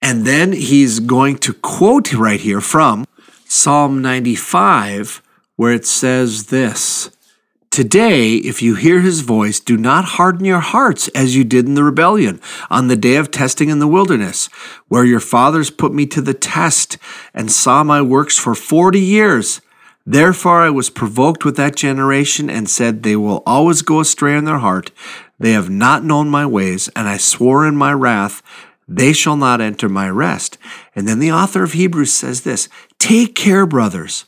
and 0.00 0.24
then 0.26 0.52
he's 0.52 1.00
going 1.00 1.38
to 1.38 1.52
quote 1.52 2.12
right 2.14 2.40
here 2.40 2.60
from 2.60 3.04
Psalm 3.44 4.00
95, 4.00 5.22
where 5.56 5.72
it 5.72 5.86
says 5.86 6.46
this 6.46 7.10
Today, 7.70 8.36
if 8.36 8.62
you 8.62 8.74
hear 8.74 9.00
his 9.00 9.20
voice, 9.20 9.60
do 9.60 9.76
not 9.76 10.04
harden 10.04 10.44
your 10.44 10.60
hearts 10.60 11.08
as 11.08 11.36
you 11.36 11.44
did 11.44 11.66
in 11.66 11.74
the 11.74 11.84
rebellion 11.84 12.40
on 12.70 12.88
the 12.88 12.96
day 12.96 13.16
of 13.16 13.30
testing 13.30 13.68
in 13.68 13.78
the 13.78 13.86
wilderness, 13.86 14.46
where 14.88 15.04
your 15.04 15.20
fathers 15.20 15.70
put 15.70 15.92
me 15.92 16.06
to 16.06 16.22
the 16.22 16.34
test 16.34 16.96
and 17.34 17.52
saw 17.52 17.84
my 17.84 18.00
works 18.00 18.38
for 18.38 18.54
forty 18.54 19.00
years. 19.00 19.60
Therefore, 20.10 20.62
I 20.62 20.70
was 20.70 20.88
provoked 20.88 21.44
with 21.44 21.56
that 21.56 21.76
generation 21.76 22.48
and 22.48 22.70
said, 22.70 23.02
They 23.02 23.14
will 23.14 23.42
always 23.44 23.82
go 23.82 24.00
astray 24.00 24.38
in 24.38 24.46
their 24.46 24.56
heart. 24.56 24.90
They 25.38 25.52
have 25.52 25.68
not 25.68 26.02
known 26.02 26.30
my 26.30 26.46
ways, 26.46 26.88
and 26.96 27.06
I 27.06 27.18
swore 27.18 27.66
in 27.66 27.76
my 27.76 27.92
wrath, 27.92 28.42
They 28.88 29.12
shall 29.12 29.36
not 29.36 29.60
enter 29.60 29.86
my 29.86 30.08
rest. 30.08 30.56
And 30.96 31.06
then 31.06 31.18
the 31.18 31.30
author 31.30 31.62
of 31.62 31.72
Hebrews 31.74 32.10
says 32.10 32.40
this 32.40 32.70
Take 32.98 33.34
care, 33.34 33.66
brothers 33.66 34.24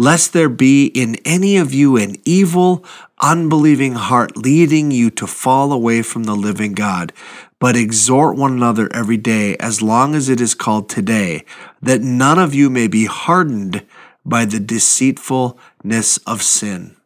lest 0.00 0.32
there 0.32 0.48
be 0.48 0.86
in 0.86 1.14
any 1.26 1.58
of 1.58 1.74
you 1.74 1.98
an 1.98 2.16
evil, 2.24 2.82
unbelieving 3.20 3.92
heart 3.92 4.34
leading 4.34 4.90
you 4.90 5.10
to 5.10 5.26
fall 5.26 5.74
away 5.74 6.00
from 6.00 6.24
the 6.24 6.34
living 6.34 6.72
God. 6.72 7.12
But 7.58 7.76
exhort 7.76 8.34
one 8.34 8.52
another 8.52 8.88
every 8.94 9.18
day, 9.18 9.58
as 9.58 9.82
long 9.82 10.14
as 10.14 10.30
it 10.30 10.40
is 10.40 10.54
called 10.54 10.88
today, 10.88 11.44
that 11.82 12.00
none 12.00 12.38
of 12.38 12.54
you 12.54 12.70
may 12.70 12.88
be 12.88 13.04
hardened 13.04 13.84
by 14.24 14.44
the 14.44 14.60
deceitfulness 14.60 16.18
of 16.26 16.42
sin. 16.42 16.96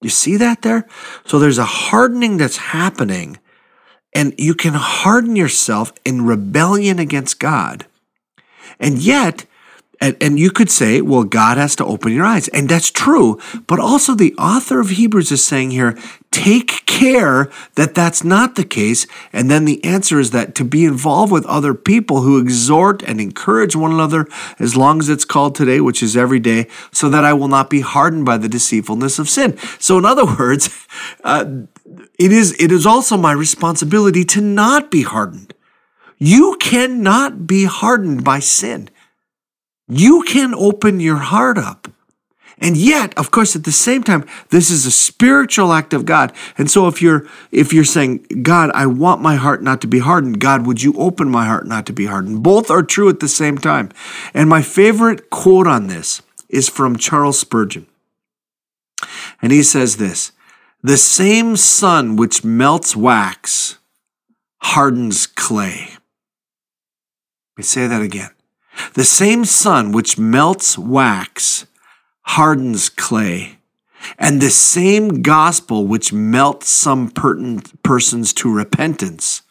You 0.00 0.10
see 0.10 0.36
that 0.36 0.62
there? 0.62 0.86
So 1.24 1.38
there's 1.38 1.58
a 1.58 1.64
hardening 1.64 2.36
that's 2.36 2.56
happening, 2.56 3.38
and 4.14 4.34
you 4.38 4.54
can 4.54 4.74
harden 4.74 5.36
yourself 5.36 5.92
in 6.04 6.24
rebellion 6.24 6.98
against 6.98 7.40
God. 7.40 7.86
And 8.78 8.98
yet, 8.98 9.46
and, 10.00 10.16
and 10.20 10.38
you 10.38 10.50
could 10.50 10.70
say, 10.70 11.00
well, 11.00 11.24
God 11.24 11.56
has 11.56 11.74
to 11.76 11.84
open 11.84 12.12
your 12.12 12.24
eyes. 12.24 12.46
And 12.48 12.68
that's 12.68 12.90
true. 12.90 13.40
But 13.66 13.80
also, 13.80 14.14
the 14.14 14.34
author 14.34 14.78
of 14.78 14.90
Hebrews 14.90 15.32
is 15.32 15.42
saying 15.42 15.72
here, 15.72 15.98
take 16.30 16.86
care 16.86 17.50
that 17.74 17.96
that's 17.96 18.22
not 18.22 18.54
the 18.54 18.64
case. 18.64 19.08
And 19.32 19.50
then 19.50 19.64
the 19.64 19.84
answer 19.84 20.20
is 20.20 20.30
that 20.30 20.54
to 20.56 20.64
be 20.64 20.84
involved 20.84 21.32
with 21.32 21.44
other 21.46 21.74
people 21.74 22.22
who 22.22 22.38
exhort 22.38 23.02
and 23.02 23.20
encourage 23.20 23.74
one 23.74 23.92
another, 23.92 24.28
as 24.60 24.76
long 24.76 25.00
as 25.00 25.08
it's 25.08 25.24
called 25.24 25.56
today, 25.56 25.80
which 25.80 26.00
is 26.00 26.16
every 26.16 26.40
day, 26.40 26.68
so 26.92 27.08
that 27.08 27.24
I 27.24 27.32
will 27.32 27.48
not 27.48 27.68
be 27.68 27.80
hardened 27.80 28.24
by 28.24 28.36
the 28.38 28.48
deceitfulness 28.48 29.18
of 29.18 29.28
sin. 29.28 29.58
So, 29.80 29.98
in 29.98 30.04
other 30.04 30.26
words, 30.38 30.86
uh, 31.24 31.44
it 32.18 32.30
is 32.30 32.54
it 32.60 32.70
is 32.70 32.86
also 32.86 33.16
my 33.16 33.32
responsibility 33.32 34.24
to 34.26 34.40
not 34.40 34.92
be 34.92 35.02
hardened. 35.02 35.54
You 36.18 36.56
cannot 36.60 37.46
be 37.46 37.64
hardened 37.64 38.22
by 38.22 38.40
sin 38.40 38.90
you 39.88 40.22
can 40.22 40.54
open 40.54 41.00
your 41.00 41.16
heart 41.16 41.58
up. 41.58 41.88
And 42.60 42.76
yet, 42.76 43.16
of 43.16 43.30
course, 43.30 43.54
at 43.54 43.64
the 43.64 43.72
same 43.72 44.02
time, 44.02 44.26
this 44.50 44.70
is 44.70 44.84
a 44.84 44.90
spiritual 44.90 45.72
act 45.72 45.94
of 45.94 46.04
God. 46.04 46.32
And 46.56 46.68
so 46.68 46.88
if 46.88 47.00
you're 47.00 47.26
if 47.52 47.72
you're 47.72 47.84
saying, 47.84 48.26
God, 48.42 48.70
I 48.74 48.86
want 48.86 49.22
my 49.22 49.36
heart 49.36 49.62
not 49.62 49.80
to 49.82 49.86
be 49.86 50.00
hardened, 50.00 50.40
God, 50.40 50.66
would 50.66 50.82
you 50.82 50.92
open 50.94 51.30
my 51.30 51.46
heart 51.46 51.66
not 51.66 51.86
to 51.86 51.92
be 51.92 52.06
hardened? 52.06 52.42
Both 52.42 52.70
are 52.70 52.82
true 52.82 53.08
at 53.08 53.20
the 53.20 53.28
same 53.28 53.58
time. 53.58 53.90
And 54.34 54.48
my 54.48 54.60
favorite 54.60 55.30
quote 55.30 55.68
on 55.68 55.86
this 55.86 56.20
is 56.48 56.68
from 56.68 56.96
Charles 56.96 57.38
Spurgeon. 57.38 57.86
And 59.40 59.52
he 59.52 59.62
says 59.62 59.96
this 59.96 60.32
the 60.82 60.96
same 60.96 61.56
sun 61.56 62.16
which 62.16 62.44
melts 62.44 62.96
wax 62.96 63.78
hardens 64.62 65.26
clay. 65.26 65.90
Let 65.90 67.58
me 67.58 67.62
say 67.62 67.86
that 67.86 68.02
again. 68.02 68.30
The 68.94 69.04
same 69.04 69.44
sun 69.44 69.92
which 69.92 70.18
melts 70.18 70.78
wax 70.78 71.66
hardens 72.22 72.88
clay, 72.88 73.58
and 74.18 74.40
the 74.40 74.50
same 74.50 75.22
gospel 75.22 75.86
which 75.86 76.12
melts 76.12 76.68
some 76.68 77.10
persons 77.10 78.32
to 78.34 78.52
repentance 78.52 79.42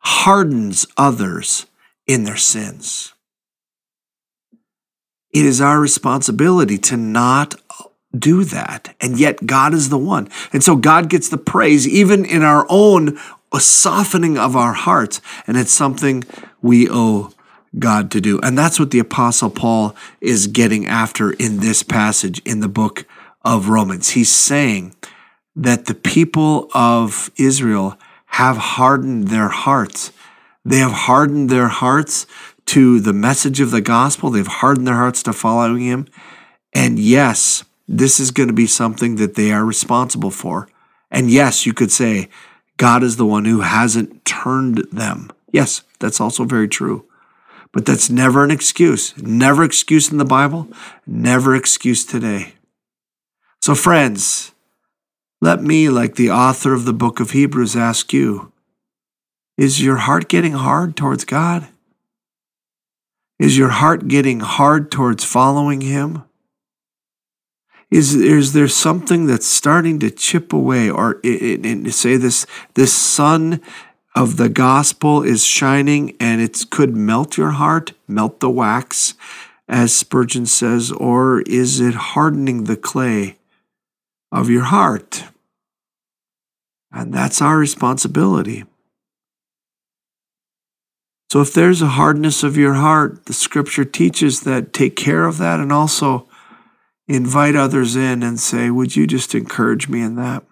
hardens 0.00 0.86
others 0.96 1.66
in 2.06 2.24
their 2.24 2.36
sins. 2.36 3.12
It 5.32 5.44
is 5.44 5.60
our 5.60 5.80
responsibility 5.80 6.78
to 6.78 6.96
not 6.96 7.54
do 8.16 8.44
that. 8.44 8.94
And 9.00 9.18
yet, 9.18 9.46
God 9.46 9.72
is 9.72 9.88
the 9.88 9.98
one. 9.98 10.28
And 10.52 10.62
so, 10.62 10.76
God 10.76 11.08
gets 11.08 11.28
the 11.28 11.38
praise 11.38 11.88
even 11.88 12.24
in 12.24 12.42
our 12.42 12.66
own 12.68 13.18
softening 13.58 14.36
of 14.36 14.56
our 14.56 14.74
hearts. 14.74 15.20
And 15.46 15.56
it's 15.56 15.72
something 15.72 16.24
we 16.60 16.88
owe 16.90 17.32
God 17.78 18.10
to 18.10 18.20
do. 18.20 18.38
And 18.40 18.56
that's 18.56 18.78
what 18.78 18.90
the 18.90 18.98
Apostle 18.98 19.50
Paul 19.50 19.96
is 20.20 20.46
getting 20.46 20.86
after 20.86 21.30
in 21.32 21.58
this 21.58 21.82
passage 21.82 22.40
in 22.44 22.60
the 22.60 22.68
book 22.68 23.06
of 23.44 23.68
Romans. 23.68 24.10
He's 24.10 24.30
saying 24.30 24.94
that 25.56 25.86
the 25.86 25.94
people 25.94 26.68
of 26.74 27.30
Israel 27.36 27.98
have 28.26 28.56
hardened 28.56 29.28
their 29.28 29.48
hearts. 29.48 30.12
They 30.64 30.78
have 30.78 30.92
hardened 30.92 31.50
their 31.50 31.68
hearts 31.68 32.26
to 32.66 33.00
the 33.00 33.12
message 33.12 33.60
of 33.60 33.70
the 33.70 33.80
gospel, 33.80 34.30
they've 34.30 34.46
hardened 34.46 34.86
their 34.86 34.94
hearts 34.94 35.22
to 35.24 35.32
following 35.32 35.82
Him. 35.82 36.06
And 36.72 36.98
yes, 36.98 37.64
this 37.88 38.20
is 38.20 38.30
going 38.30 38.48
to 38.48 38.54
be 38.54 38.66
something 38.66 39.16
that 39.16 39.34
they 39.34 39.52
are 39.52 39.64
responsible 39.64 40.30
for. 40.30 40.68
And 41.10 41.30
yes, 41.30 41.66
you 41.66 41.74
could 41.74 41.92
say, 41.92 42.28
God 42.76 43.02
is 43.02 43.16
the 43.16 43.26
one 43.26 43.44
who 43.44 43.60
hasn't 43.60 44.24
turned 44.24 44.86
them. 44.90 45.30
Yes, 45.52 45.82
that's 45.98 46.20
also 46.20 46.44
very 46.44 46.68
true. 46.68 47.04
But 47.72 47.86
that's 47.86 48.10
never 48.10 48.44
an 48.44 48.50
excuse. 48.50 49.16
Never 49.16 49.64
excuse 49.64 50.12
in 50.12 50.18
the 50.18 50.24
Bible, 50.24 50.68
never 51.06 51.54
excuse 51.56 52.04
today. 52.04 52.54
So, 53.60 53.74
friends, 53.74 54.52
let 55.40 55.62
me, 55.62 55.88
like 55.88 56.16
the 56.16 56.30
author 56.30 56.74
of 56.74 56.84
the 56.84 56.92
book 56.92 57.18
of 57.18 57.30
Hebrews, 57.30 57.76
ask 57.76 58.12
you 58.12 58.52
Is 59.56 59.82
your 59.82 59.96
heart 59.96 60.28
getting 60.28 60.52
hard 60.52 60.96
towards 60.96 61.24
God? 61.24 61.68
Is 63.38 63.56
your 63.58 63.70
heart 63.70 64.06
getting 64.06 64.40
hard 64.40 64.90
towards 64.90 65.24
following 65.24 65.80
Him? 65.80 66.24
Is, 67.90 68.14
is 68.14 68.52
there 68.52 68.68
something 68.68 69.26
that's 69.26 69.46
starting 69.46 69.98
to 69.98 70.10
chip 70.10 70.52
away, 70.52 70.88
or 70.88 71.20
and 71.24 71.92
say 71.92 72.16
this 72.16 72.46
this 72.74 72.92
sun 72.92 73.60
of 74.14 74.36
the 74.36 74.48
gospel 74.48 75.22
is 75.22 75.44
shining 75.44 76.16
and 76.20 76.40
it 76.40 76.66
could 76.70 76.94
melt 76.94 77.36
your 77.36 77.52
heart, 77.52 77.92
melt 78.06 78.40
the 78.40 78.50
wax, 78.50 79.14
as 79.68 79.94
Spurgeon 79.94 80.46
says, 80.46 80.92
or 80.92 81.40
is 81.42 81.80
it 81.80 81.94
hardening 81.94 82.64
the 82.64 82.76
clay 82.76 83.38
of 84.30 84.50
your 84.50 84.64
heart? 84.64 85.24
And 86.92 87.12
that's 87.12 87.40
our 87.40 87.56
responsibility. 87.56 88.64
So 91.30 91.40
if 91.40 91.54
there's 91.54 91.80
a 91.80 91.86
hardness 91.86 92.42
of 92.42 92.58
your 92.58 92.74
heart, 92.74 93.24
the 93.24 93.32
scripture 93.32 93.86
teaches 93.86 94.42
that 94.42 94.74
take 94.74 94.96
care 94.96 95.24
of 95.24 95.38
that 95.38 95.60
and 95.60 95.72
also 95.72 96.28
invite 97.08 97.56
others 97.56 97.96
in 97.96 98.22
and 98.22 98.38
say, 98.38 98.68
Would 98.68 98.96
you 98.96 99.06
just 99.06 99.34
encourage 99.34 99.88
me 99.88 100.02
in 100.02 100.16
that? 100.16 100.44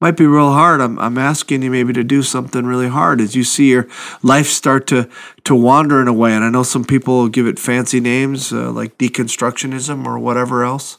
Might 0.00 0.16
be 0.16 0.26
real 0.26 0.52
hard. 0.52 0.80
I'm, 0.80 0.98
I'm 0.98 1.18
asking 1.18 1.62
you 1.62 1.70
maybe 1.70 1.92
to 1.92 2.04
do 2.04 2.22
something 2.22 2.64
really 2.64 2.88
hard 2.88 3.20
as 3.20 3.34
you 3.34 3.44
see 3.44 3.70
your 3.70 3.88
life 4.22 4.46
start 4.46 4.86
to, 4.88 5.08
to 5.44 5.54
wander 5.54 6.00
in 6.00 6.08
a 6.08 6.12
way. 6.12 6.32
And 6.34 6.44
I 6.44 6.50
know 6.50 6.62
some 6.62 6.84
people 6.84 7.28
give 7.28 7.46
it 7.46 7.58
fancy 7.58 8.00
names 8.00 8.52
uh, 8.52 8.70
like 8.70 8.98
deconstructionism 8.98 10.06
or 10.06 10.18
whatever 10.18 10.64
else. 10.64 10.98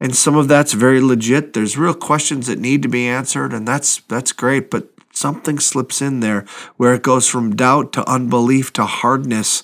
And 0.00 0.16
some 0.16 0.36
of 0.36 0.48
that's 0.48 0.72
very 0.72 1.00
legit. 1.00 1.52
There's 1.52 1.78
real 1.78 1.94
questions 1.94 2.48
that 2.48 2.58
need 2.58 2.82
to 2.82 2.88
be 2.88 3.06
answered, 3.06 3.52
and 3.52 3.68
that's 3.68 4.00
that's 4.08 4.32
great. 4.32 4.68
But 4.68 4.88
something 5.12 5.60
slips 5.60 6.02
in 6.02 6.18
there 6.18 6.44
where 6.76 6.92
it 6.92 7.04
goes 7.04 7.28
from 7.28 7.54
doubt 7.54 7.92
to 7.92 8.10
unbelief 8.10 8.72
to 8.72 8.84
hardness. 8.84 9.62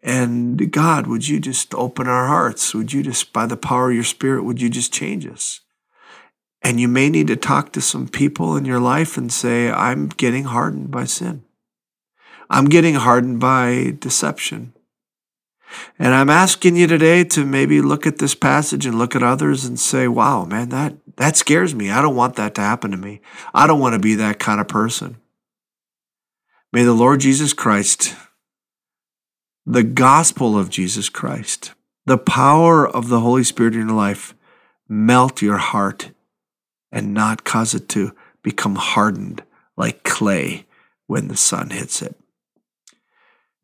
And 0.00 0.70
God, 0.70 1.08
would 1.08 1.26
you 1.26 1.40
just 1.40 1.74
open 1.74 2.06
our 2.06 2.28
hearts? 2.28 2.74
Would 2.74 2.92
you 2.92 3.02
just, 3.02 3.32
by 3.32 3.46
the 3.46 3.56
power 3.56 3.90
of 3.90 3.94
your 3.94 4.04
spirit, 4.04 4.44
would 4.44 4.60
you 4.60 4.68
just 4.68 4.92
change 4.92 5.26
us? 5.26 5.60
And 6.62 6.78
you 6.78 6.88
may 6.88 7.08
need 7.10 7.26
to 7.26 7.36
talk 7.36 7.72
to 7.72 7.80
some 7.80 8.08
people 8.08 8.56
in 8.56 8.64
your 8.64 8.78
life 8.78 9.16
and 9.16 9.32
say, 9.32 9.70
I'm 9.70 10.08
getting 10.08 10.44
hardened 10.44 10.90
by 10.90 11.04
sin. 11.04 11.44
I'm 12.48 12.66
getting 12.66 12.94
hardened 12.94 13.40
by 13.40 13.96
deception. 13.98 14.72
And 15.98 16.14
I'm 16.14 16.30
asking 16.30 16.76
you 16.76 16.86
today 16.86 17.24
to 17.24 17.44
maybe 17.44 17.80
look 17.80 18.06
at 18.06 18.18
this 18.18 18.34
passage 18.34 18.86
and 18.86 18.98
look 18.98 19.16
at 19.16 19.22
others 19.22 19.64
and 19.64 19.80
say, 19.80 20.06
wow, 20.06 20.44
man, 20.44 20.68
that, 20.68 20.94
that 21.16 21.36
scares 21.36 21.74
me. 21.74 21.90
I 21.90 22.02
don't 22.02 22.14
want 22.14 22.36
that 22.36 22.54
to 22.56 22.60
happen 22.60 22.90
to 22.90 22.96
me. 22.96 23.20
I 23.54 23.66
don't 23.66 23.80
want 23.80 23.94
to 23.94 23.98
be 23.98 24.14
that 24.16 24.38
kind 24.38 24.60
of 24.60 24.68
person. 24.68 25.16
May 26.72 26.84
the 26.84 26.92
Lord 26.92 27.20
Jesus 27.20 27.52
Christ, 27.52 28.14
the 29.66 29.82
gospel 29.82 30.58
of 30.58 30.70
Jesus 30.70 31.08
Christ, 31.08 31.72
the 32.06 32.18
power 32.18 32.86
of 32.86 33.08
the 33.08 33.20
Holy 33.20 33.44
Spirit 33.44 33.74
in 33.74 33.88
your 33.88 33.96
life 33.96 34.34
melt 34.88 35.42
your 35.42 35.58
heart 35.58 36.11
and 36.92 37.14
not 37.14 37.44
cause 37.44 37.74
it 37.74 37.88
to 37.88 38.14
become 38.42 38.76
hardened 38.76 39.42
like 39.76 40.04
clay 40.04 40.66
when 41.06 41.28
the 41.28 41.36
sun 41.36 41.70
hits 41.70 42.02
it. 42.02 42.14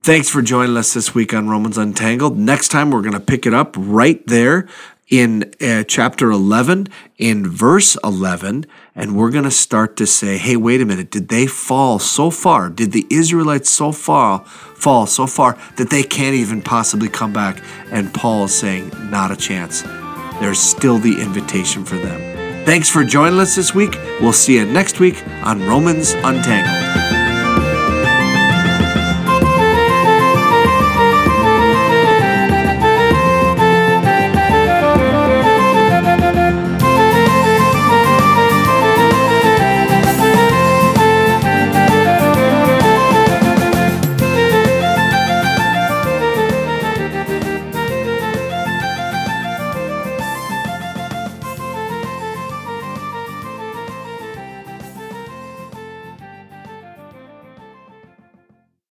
Thanks 0.02 0.30
for 0.30 0.42
joining 0.42 0.76
us 0.76 0.94
this 0.94 1.14
week 1.14 1.34
on 1.34 1.48
Romans 1.48 1.76
Untangled. 1.76 2.38
Next 2.38 2.68
time, 2.68 2.90
we're 2.90 3.02
going 3.02 3.12
to 3.12 3.20
pick 3.20 3.46
it 3.46 3.52
up 3.52 3.74
right 3.76 4.24
there 4.26 4.66
in 5.08 5.52
uh, 5.60 5.82
chapter 5.84 6.30
11, 6.30 6.86
in 7.16 7.48
verse 7.48 7.96
11, 8.04 8.66
and 8.94 9.16
we're 9.16 9.30
going 9.30 9.44
to 9.44 9.50
start 9.50 9.96
to 9.96 10.06
say, 10.06 10.36
hey, 10.36 10.56
wait 10.56 10.80
a 10.80 10.84
minute, 10.84 11.10
did 11.10 11.28
they 11.28 11.46
fall 11.46 11.98
so 11.98 12.30
far? 12.30 12.68
Did 12.68 12.92
the 12.92 13.06
Israelites 13.10 13.70
so 13.70 13.90
far 13.90 14.44
fall 14.44 15.06
so 15.06 15.26
far 15.26 15.58
that 15.76 15.90
they 15.90 16.02
can't 16.02 16.36
even 16.36 16.62
possibly 16.62 17.08
come 17.08 17.32
back? 17.32 17.62
And 17.90 18.12
Paul 18.12 18.44
is 18.44 18.54
saying, 18.54 18.92
not 19.10 19.30
a 19.30 19.36
chance. 19.36 19.82
There's 20.40 20.60
still 20.60 20.98
the 20.98 21.20
invitation 21.20 21.84
for 21.84 21.96
them. 21.96 22.37
Thanks 22.68 22.90
for 22.90 23.02
joining 23.02 23.40
us 23.40 23.56
this 23.56 23.74
week. 23.74 23.94
We'll 24.20 24.34
see 24.34 24.56
you 24.56 24.66
next 24.66 25.00
week 25.00 25.26
on 25.42 25.66
Romans 25.66 26.12
Untangled. 26.12 27.27